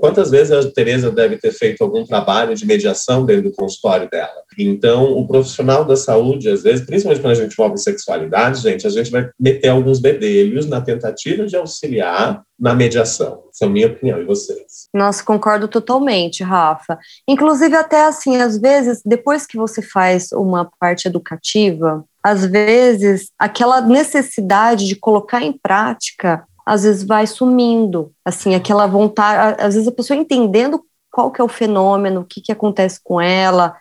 [0.00, 4.42] Quantas vezes a Tereza deve ter feito algum trabalho de mediação dentro do consultório dela?
[4.58, 8.90] Então, o profissional da saúde, às vezes, principalmente quando a gente envolve sexualidade, gente, a
[8.90, 13.44] gente vai meter alguns bedelhos na tentativa de auxiliar na mediação.
[13.52, 14.88] Essa é a minha opinião, e vocês?
[14.94, 16.98] Nossa, concordo totalmente, Rafa.
[17.26, 23.80] Inclusive, até assim, às vezes, depois que você faz uma parte educativa, às vezes, aquela
[23.80, 29.92] necessidade de colocar em prática, às vezes vai sumindo, assim, aquela vontade, às vezes a
[29.92, 30.80] pessoa entendendo
[31.10, 33.76] qual que é o fenômeno, o que, que acontece com ela,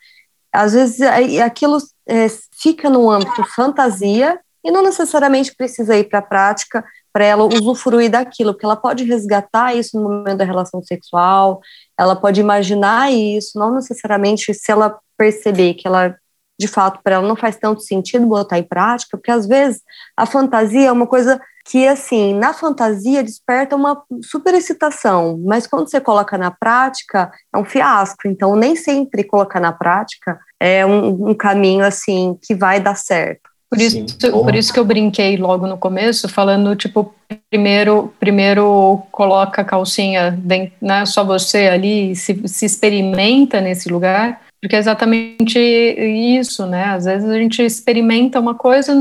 [0.54, 1.02] às vezes
[1.40, 1.78] aquilo
[2.08, 2.28] é,
[2.60, 6.84] fica no âmbito fantasia e não necessariamente precisa ir para a prática
[7.14, 11.60] para ela usufruir daquilo, porque ela pode resgatar isso no momento da relação sexual,
[11.98, 16.16] ela pode imaginar isso, não necessariamente se ela perceber que ela,
[16.60, 19.82] de fato, para ela não faz tanto sentido botar em prática, porque às vezes
[20.16, 25.90] a fantasia é uma coisa que, assim, na fantasia desperta uma super excitação, mas quando
[25.90, 28.28] você coloca na prática, é um fiasco.
[28.28, 33.52] Então, nem sempre colocar na prática é um, um caminho, assim, que vai dar certo.
[33.70, 37.16] Por isso, por isso que eu brinquei logo no começo, falando, tipo,
[37.50, 44.42] primeiro, primeiro coloca a calcinha, dentro, né, só você ali, se, se experimenta nesse lugar,
[44.62, 46.86] porque é exatamente isso, né?
[46.86, 48.94] Às vezes a gente experimenta uma coisa,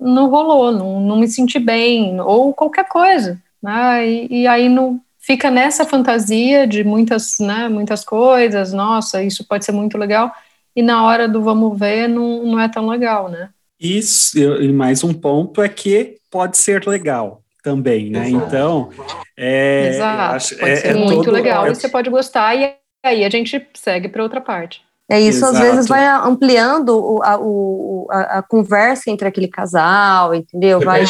[0.00, 4.08] não rolou, não, não me senti bem, ou qualquer coisa, né?
[4.08, 9.64] E, e aí não, fica nessa fantasia de muitas, né, muitas coisas, nossa, isso pode
[9.64, 10.32] ser muito legal,
[10.74, 13.50] e na hora do vamos ver não, não é tão legal, né?
[13.78, 18.28] Isso, e mais um ponto é que pode ser legal também, né?
[18.28, 18.46] Exato.
[18.46, 18.90] Então,
[19.36, 22.54] é, Exato, acho, pode é, ser é muito todo, legal é, e você pode gostar
[22.54, 24.82] e aí a gente segue para outra parte.
[25.10, 25.56] É isso, Exato.
[25.56, 30.78] às vezes vai ampliando o, a, o, a, a, conversa entre aquele casal, entendeu?
[30.78, 31.04] Vai.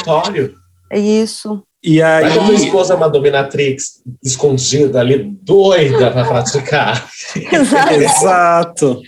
[0.91, 1.63] É isso.
[1.85, 2.25] E aí.
[2.25, 7.11] A tua esposa é uma dominatrix escondida ali, doida para praticar.
[7.53, 7.93] Exato.
[7.93, 9.03] Exato.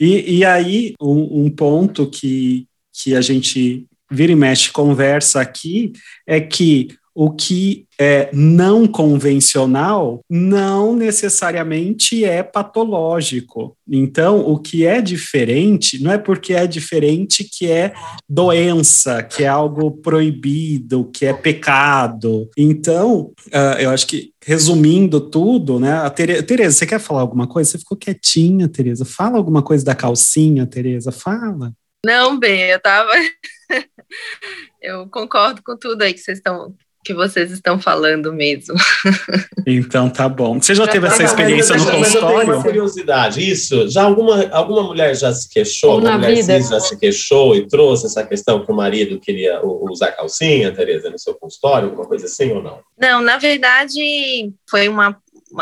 [0.00, 5.92] E, e aí, um, um ponto que, que a gente vira e mexe conversa aqui
[6.26, 13.76] é que o que é não convencional não necessariamente é patológico.
[13.88, 17.92] Então, o que é diferente não é porque é diferente que é
[18.28, 22.48] doença, que é algo proibido, que é pecado.
[22.56, 25.92] Então, uh, eu acho que resumindo tudo, né?
[25.92, 27.70] A Tereza, Tereza, você quer falar alguma coisa?
[27.70, 29.04] Você ficou quietinha, Tereza.
[29.04, 31.12] Fala alguma coisa da calcinha, Tereza.
[31.12, 31.72] Fala.
[32.04, 33.12] Não, bem, eu tava.
[34.82, 38.74] eu concordo com tudo aí que vocês estão que vocês estão falando mesmo.
[39.64, 40.60] Então tá bom.
[40.60, 42.00] Você já, já teve essa experiência no consultório?
[42.00, 43.48] Mas eu tenho uma curiosidade.
[43.48, 46.60] Isso, já alguma, alguma mulher já se queixou, alguma mulher vida.
[46.60, 51.18] já se queixou e trouxe essa questão que o marido queria usar calcinha, Tereza, no
[51.18, 52.80] seu consultório, alguma coisa assim ou não?
[52.98, 55.16] Não, na verdade foi uma,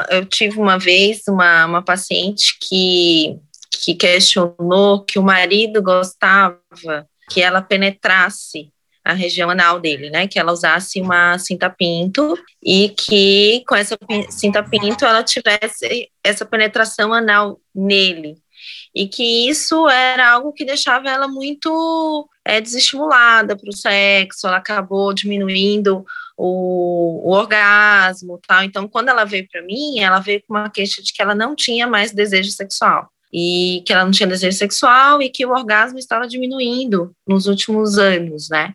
[0.08, 3.38] eu tive uma vez uma, uma paciente que
[3.82, 6.58] que questionou que o marido gostava
[7.30, 8.70] que ela penetrasse
[9.10, 10.26] a região anal dele, né?
[10.26, 13.96] Que ela usasse uma cinta pinto e que com essa
[14.28, 18.36] cinta pinto ela tivesse essa penetração anal nele.
[18.94, 24.56] E que isso era algo que deixava ela muito é, desestimulada para o sexo, ela
[24.56, 26.04] acabou diminuindo
[26.36, 28.64] o, o, orgasmo tal.
[28.64, 31.54] Então, quando ela veio para mim, ela veio com uma queixa de que ela não
[31.54, 35.98] tinha mais desejo sexual e que ela não tinha desejo sexual e que o orgasmo
[35.98, 38.72] estava diminuindo nos últimos anos, né?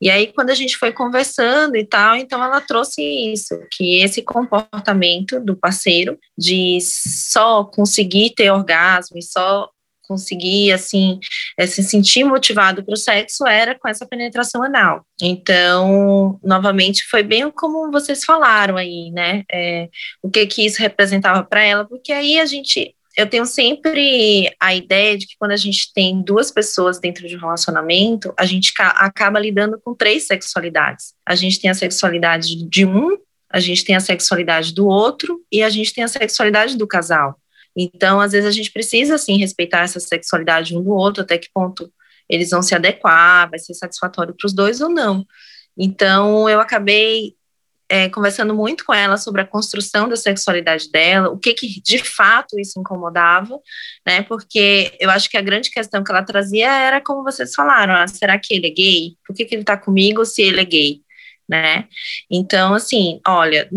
[0.00, 4.22] E aí, quando a gente foi conversando e tal, então ela trouxe isso, que esse
[4.22, 9.70] comportamento do parceiro de só conseguir ter orgasmo e só
[10.06, 11.18] conseguir, assim,
[11.58, 15.04] é, se sentir motivado para o sexo era com essa penetração anal.
[15.20, 19.42] Então, novamente, foi bem como vocês falaram aí, né?
[19.52, 19.88] É,
[20.22, 24.74] o que que isso representava para ela, porque aí a gente eu tenho sempre a
[24.74, 28.74] ideia de que quando a gente tem duas pessoas dentro de um relacionamento, a gente
[28.78, 31.14] acaba lidando com três sexualidades.
[31.24, 33.16] A gente tem a sexualidade de um,
[33.50, 37.40] a gente tem a sexualidade do outro e a gente tem a sexualidade do casal.
[37.74, 41.48] Então, às vezes a gente precisa assim respeitar essa sexualidade um do outro, até que
[41.52, 41.90] ponto
[42.28, 45.24] eles vão se adequar, vai ser satisfatório para os dois ou não.
[45.76, 47.34] Então, eu acabei
[47.88, 51.98] é, conversando muito com ela sobre a construção da sexualidade dela, o que que de
[51.98, 53.58] fato isso incomodava,
[54.06, 54.22] né?
[54.22, 58.06] Porque eu acho que a grande questão que ela trazia era como vocês falaram, ah,
[58.08, 59.16] será que ele é gay?
[59.26, 61.00] Por que, que ele tá comigo se ele é gay?
[61.48, 61.86] Né?
[62.30, 63.68] Então, assim, olha,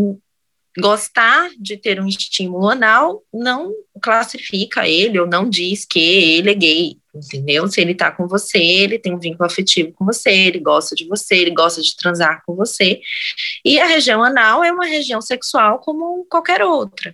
[0.77, 6.53] gostar de ter um estímulo anal não classifica ele ou não diz que ele é
[6.53, 7.67] gay, entendeu?
[7.67, 11.05] Se ele tá com você, ele tem um vínculo afetivo com você, ele gosta de
[11.07, 13.01] você, ele gosta de transar com você.
[13.65, 17.13] E a região anal é uma região sexual como qualquer outra.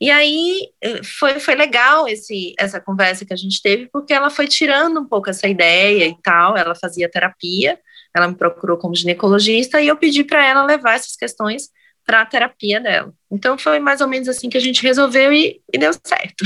[0.00, 4.30] E aí eh, foi, foi legal esse, essa conversa que a gente teve, porque ela
[4.30, 7.78] foi tirando um pouco essa ideia e tal, ela fazia terapia,
[8.14, 11.70] ela me procurou como ginecologista e eu pedi para ela levar essas questões
[12.06, 13.12] para a terapia dela.
[13.30, 16.44] Então foi mais ou menos assim que a gente resolveu e, e deu certo.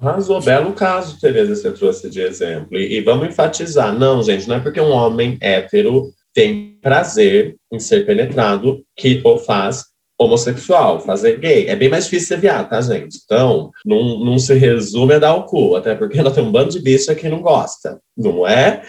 [0.00, 2.78] Arrasou, belo caso, Tereza, você trouxe de exemplo.
[2.78, 7.80] E, e vamos enfatizar, não, gente, não é porque um homem hétero tem prazer em
[7.80, 9.89] ser penetrado que o faz
[10.20, 11.66] homossexual, fazer gay.
[11.66, 13.18] É bem mais difícil ser viado, tá, gente?
[13.24, 16.70] Então, não, não se resume a dar o cu, até porque ela tem um bando
[16.70, 18.82] de bicha que não gosta, não é?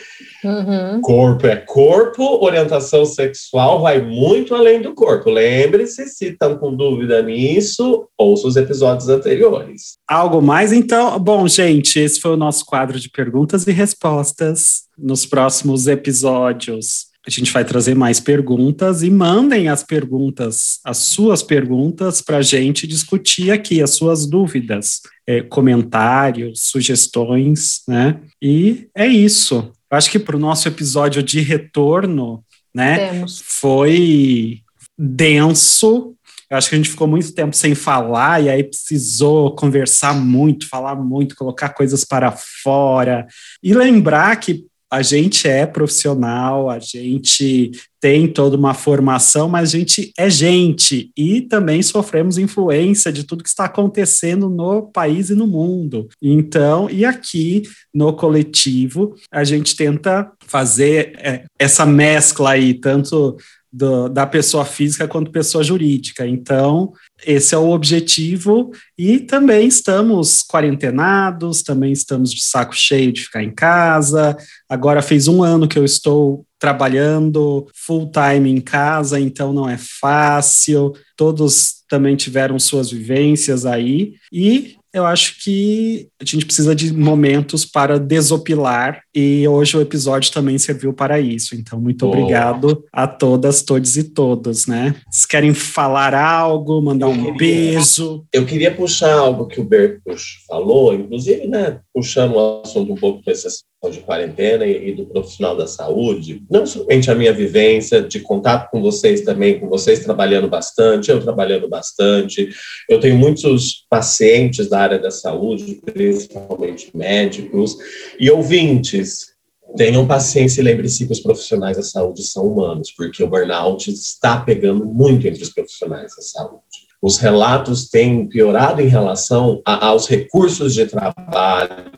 [0.43, 0.99] Uhum.
[0.99, 5.29] Corpo é corpo, orientação sexual vai muito além do corpo.
[5.29, 9.93] Lembre-se, se estão com dúvida nisso, ouça os episódios anteriores.
[10.09, 10.73] Algo mais?
[10.73, 14.81] Então, bom, gente, esse foi o nosso quadro de perguntas e respostas.
[14.97, 21.43] Nos próximos episódios, a gente vai trazer mais perguntas e mandem as perguntas, as suas
[21.43, 28.19] perguntas, para a gente discutir aqui, as suas dúvidas, é, comentários, sugestões, né?
[28.41, 29.71] E é isso.
[29.91, 32.43] Eu acho que para o nosso episódio de retorno,
[32.73, 33.41] né, Temos.
[33.45, 34.61] foi
[34.97, 36.15] denso.
[36.49, 40.67] Eu acho que a gente ficou muito tempo sem falar e aí precisou conversar muito,
[40.67, 43.27] falar muito, colocar coisas para fora
[43.61, 47.71] e lembrar que a gente é profissional, a gente
[48.01, 53.43] tem toda uma formação, mas a gente é gente e também sofremos influência de tudo
[53.43, 56.09] que está acontecendo no país e no mundo.
[56.21, 57.63] Então, e aqui
[57.93, 63.37] no coletivo, a gente tenta fazer é, essa mescla aí, tanto
[63.71, 66.27] do, da pessoa física quanto pessoa jurídica.
[66.27, 66.91] Então,
[67.25, 73.43] esse é o objetivo e também estamos quarentenados, também estamos de saco cheio de ficar
[73.43, 74.35] em casa.
[74.67, 79.77] Agora fez um ano que eu estou trabalhando full time em casa, então não é
[79.77, 80.93] fácil.
[81.15, 87.65] Todos também tiveram suas vivências aí e eu acho que a gente precisa de momentos
[87.65, 91.55] para desopilar e hoje o episódio também serviu para isso.
[91.55, 92.17] Então, muito Boa.
[92.17, 94.95] obrigado a todas, todos e todos, né?
[95.09, 98.25] Vocês querem falar algo, mandar eu um queria, beijo?
[98.33, 103.23] Eu queria puxar algo que o Bertus falou, inclusive, né, puxando o assunto um pouco
[103.23, 108.19] para essas de quarentena e, do profissional da saúde, não somente a minha vivência de
[108.19, 112.49] contato com vocês também, com vocês trabalhando bastante, eu trabalhando bastante,
[112.87, 117.75] eu tenho muitos pacientes da área da saúde, principalmente médicos
[118.19, 119.31] e ouvintes.
[119.75, 124.39] Tenham paciência e lembre-se que os profissionais da saúde são humanos, porque o burnout está
[124.41, 126.70] pegando muito entre os profissionais da saúde
[127.01, 131.91] os relatos têm piorado em relação a, aos recursos de trabalho,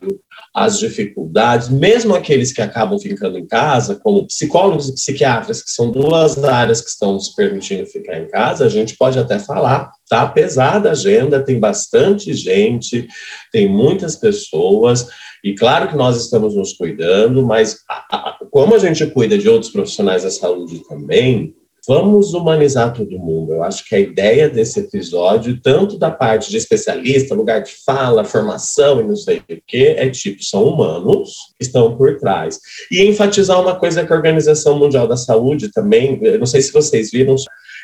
[0.55, 5.89] as dificuldades, mesmo aqueles que acabam ficando em casa, como psicólogos e psiquiatras, que são
[5.89, 10.27] duas áreas que estão nos permitindo ficar em casa, a gente pode até falar, tá
[10.27, 13.07] pesada a agenda, tem bastante gente,
[13.51, 15.07] tem muitas pessoas,
[15.43, 19.49] e claro que nós estamos nos cuidando, mas a, a, como a gente cuida de
[19.49, 21.55] outros profissionais da saúde também,
[21.85, 23.53] Vamos humanizar todo mundo.
[23.53, 28.23] Eu acho que a ideia desse episódio, tanto da parte de especialista, lugar de fala,
[28.23, 32.57] formação e não sei o que, é tipo, são humanos que estão por trás.
[32.89, 37.11] E enfatizar uma coisa que a Organização Mundial da Saúde também, não sei se vocês
[37.11, 37.35] viram,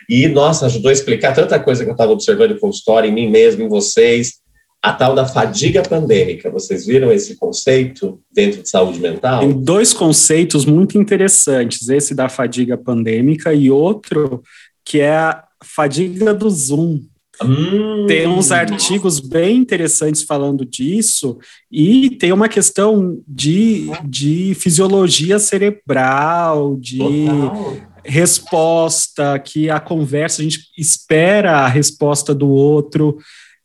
[0.07, 3.29] e, nossa, ajudou a explicar tanta coisa que eu estava observando em consultório, em mim
[3.29, 4.39] mesmo, em vocês,
[4.81, 6.49] a tal da fadiga pandêmica.
[6.49, 9.41] Vocês viram esse conceito dentro de saúde mental?
[9.41, 14.41] Tem dois conceitos muito interessantes, esse da fadiga pandêmica e outro
[14.85, 17.01] que é a fadiga do Zoom.
[17.43, 18.05] Hum.
[18.07, 21.37] Tem uns artigos bem interessantes falando disso,
[21.71, 27.77] e tem uma questão de, de fisiologia cerebral, de Total.
[28.03, 33.17] resposta, que a conversa, a gente espera a resposta do outro,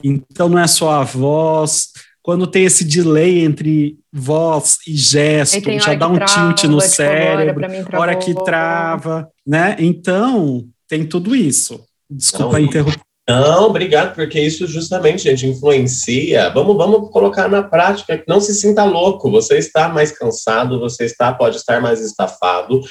[0.05, 1.89] então não é só a voz.
[2.23, 7.69] Quando tem esse delay entre voz e gesto, já dá um trava, tilt no cérebro,
[7.69, 9.77] tipo, hora que trava, né?
[9.79, 11.85] Então, tem tudo isso.
[12.09, 13.01] Desculpa interromper.
[13.27, 16.51] Não, obrigado, porque isso justamente, gente, influencia.
[16.51, 19.31] Vamos, vamos colocar na prática, não se sinta louco.
[19.31, 22.83] Você está mais cansado, você está, pode estar mais estafado.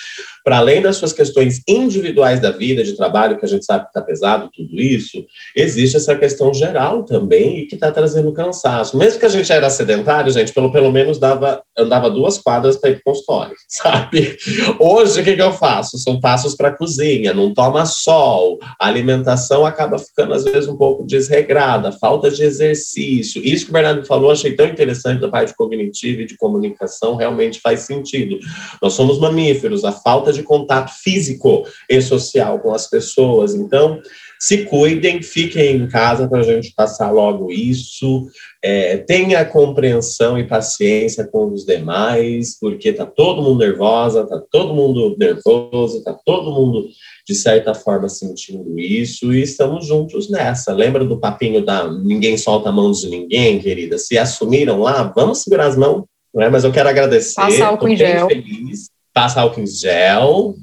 [0.43, 3.89] Para além das suas questões individuais da vida, de trabalho, que a gente sabe que
[3.89, 5.25] está pesado, tudo isso,
[5.55, 8.97] existe essa questão geral também e que está trazendo cansaço.
[8.97, 12.89] Mesmo que a gente era sedentário, gente, pelo, pelo menos dava, andava duas quadras para
[12.89, 14.37] ir para o consultório, sabe?
[14.79, 15.97] Hoje, o que, que eu faço?
[15.97, 20.75] São passos para a cozinha, não toma sol, a alimentação acaba ficando às vezes, um
[20.75, 23.41] pouco desregrada, falta de exercício.
[23.43, 27.61] Isso que o Bernardo falou, achei tão interessante da parte cognitiva e de comunicação, realmente
[27.61, 28.39] faz sentido.
[28.81, 33.53] Nós somos mamíferos, a falta de contato físico e social com as pessoas.
[33.53, 34.01] Então,
[34.43, 38.27] se cuidem, fiquem em casa para a gente passar logo isso.
[38.61, 44.73] É, tenha compreensão e paciência com os demais, porque está todo mundo nervosa, está todo
[44.73, 46.89] mundo nervoso, está todo mundo
[47.25, 50.73] de certa forma sentindo isso e estamos juntos nessa.
[50.73, 53.97] Lembra do papinho da ninguém solta a mão de ninguém, querida?
[53.97, 56.03] Se assumiram lá, vamos segurar as mãos,
[56.35, 56.49] não é?
[56.49, 57.35] Mas eu quero agradecer.
[57.35, 58.27] Passa álcool em gel.
[58.27, 58.92] Feliz.
[59.13, 60.55] Passa álcool em gel.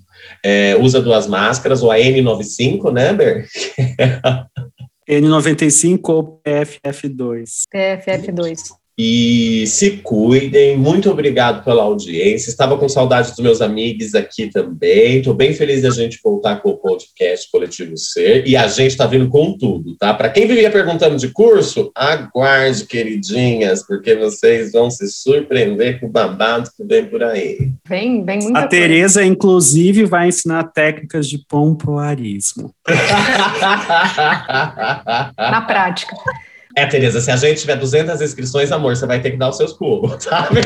[0.45, 3.47] É, usa duas máscaras, ou a N95, né, Ber?
[5.09, 7.65] N95 ou PFF2.
[7.75, 8.80] PFF2.
[9.03, 10.77] E se cuidem.
[10.77, 12.51] Muito obrigado pela audiência.
[12.51, 15.21] Estava com saudade dos meus amigos aqui também.
[15.21, 18.47] Estou bem feliz da gente voltar com o podcast Coletivo Ser.
[18.47, 20.13] E a gente está vindo com tudo, tá?
[20.13, 26.11] Para quem vivia perguntando de curso, aguarde, queridinhas, porque vocês vão se surpreender com o
[26.11, 27.73] babado que vem por aí.
[27.89, 32.75] Vem, vem muita A Tereza, inclusive, vai ensinar técnicas de pompoarismo.
[35.39, 36.15] Na prática.
[36.77, 39.57] É, Tereza, se a gente tiver 200 inscrições, amor, você vai ter que dar os
[39.57, 40.61] seus pulos, sabe?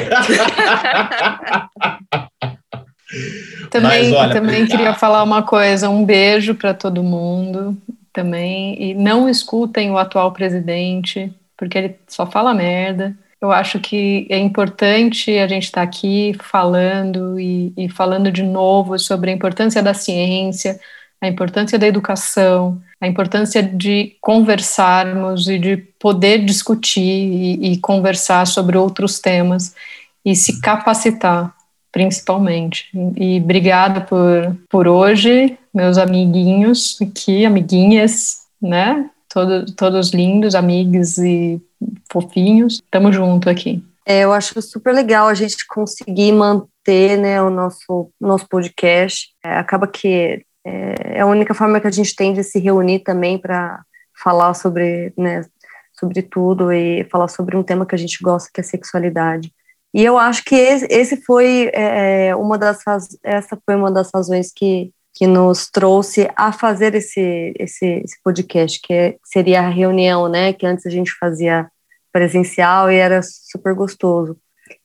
[3.70, 7.76] também, Mas, olha, também queria falar uma coisa, um beijo para todo mundo
[8.12, 13.16] também, e não escutem o atual presidente, porque ele só fala merda.
[13.40, 18.42] Eu acho que é importante a gente estar tá aqui falando e, e falando de
[18.42, 20.78] novo sobre a importância da ciência,
[21.20, 28.46] a importância da educação, a importância de conversarmos e de poder discutir e, e conversar
[28.46, 29.74] sobre outros temas
[30.24, 31.55] e se capacitar,
[31.92, 32.88] principalmente.
[33.16, 39.11] E, obrigada por, por hoje, meus amiguinhos aqui, amiguinhas, né?
[39.28, 41.61] Todo, todos lindos, amigos e
[42.11, 42.80] fofinhos.
[42.90, 43.82] Tamo junto aqui.
[44.07, 49.28] É, eu acho super legal a gente conseguir manter né, o nosso, nosso podcast.
[49.44, 53.01] É, acaba que é, é a única forma que a gente tem de se reunir
[53.01, 53.83] também para
[54.23, 55.45] falar sobre, né,
[55.99, 59.53] sobre tudo e falar sobre um tema que a gente gosta, que é sexualidade.
[59.93, 62.79] E eu acho que esse, esse foi é, é uma das
[63.23, 68.81] essa foi uma das razões que, que nos trouxe a fazer esse, esse, esse podcast,
[68.83, 70.53] que seria a reunião, né?
[70.53, 71.71] Que antes a gente fazia
[72.12, 74.37] presencial e era super gostoso.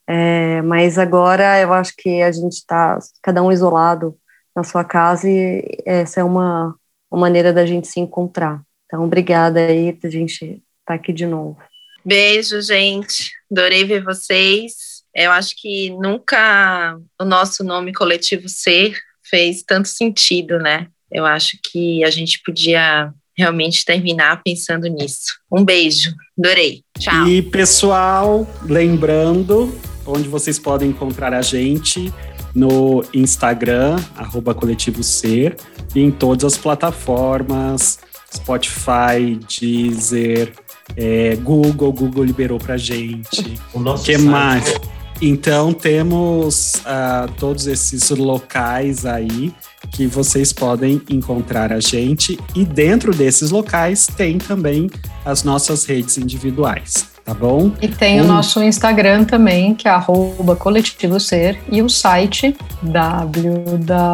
[0.08, 4.16] É, mas agora eu acho que a gente está cada um isolado
[4.56, 6.76] na sua casa e essa é uma,
[7.12, 8.62] uma maneira da gente se encontrar.
[8.86, 11.58] Então, obrigada aí da gente estar tá aqui de novo.
[12.04, 13.32] Beijo, gente.
[13.52, 15.04] Adorei ver vocês.
[15.14, 20.88] Eu acho que nunca o nosso nome coletivo ser fez tanto sentido, né?
[21.12, 25.40] Eu acho que a gente podia realmente terminar pensando nisso.
[25.52, 26.84] Um beijo, adorei.
[26.98, 27.28] Tchau.
[27.28, 29.74] E pessoal, lembrando
[30.06, 32.14] onde vocês podem encontrar a gente
[32.54, 35.56] no Instagram, arroba coletivo ser,
[35.96, 38.00] e em todas as plataformas,
[38.34, 40.54] Spotify, Deezer,
[40.96, 43.60] é, Google, Google liberou pra gente.
[43.74, 44.18] O que site.
[44.20, 44.74] mais?
[45.22, 49.54] Então temos uh, todos esses locais aí
[49.92, 54.90] que vocês podem encontrar a gente e dentro desses locais tem também
[55.26, 57.72] as nossas redes individuais, tá bom?
[57.80, 58.24] E tem um...
[58.24, 64.10] o nosso Instagram também, que é arroba coletivo ser e o site www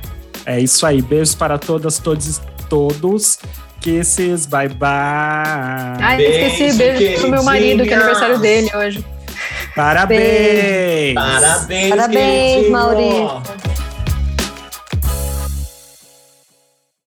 [0.47, 0.99] É isso aí.
[0.99, 2.41] Beijos para todas, todos
[2.72, 3.38] todos.
[3.82, 4.88] Kisses, bye bye.
[6.00, 6.78] Ah, esqueci.
[6.78, 9.04] Beijo pro meu marido, que é aniversário dele hoje.
[9.76, 11.16] Parabéns!
[11.16, 13.42] Parabéns, Parabéns, Maurício.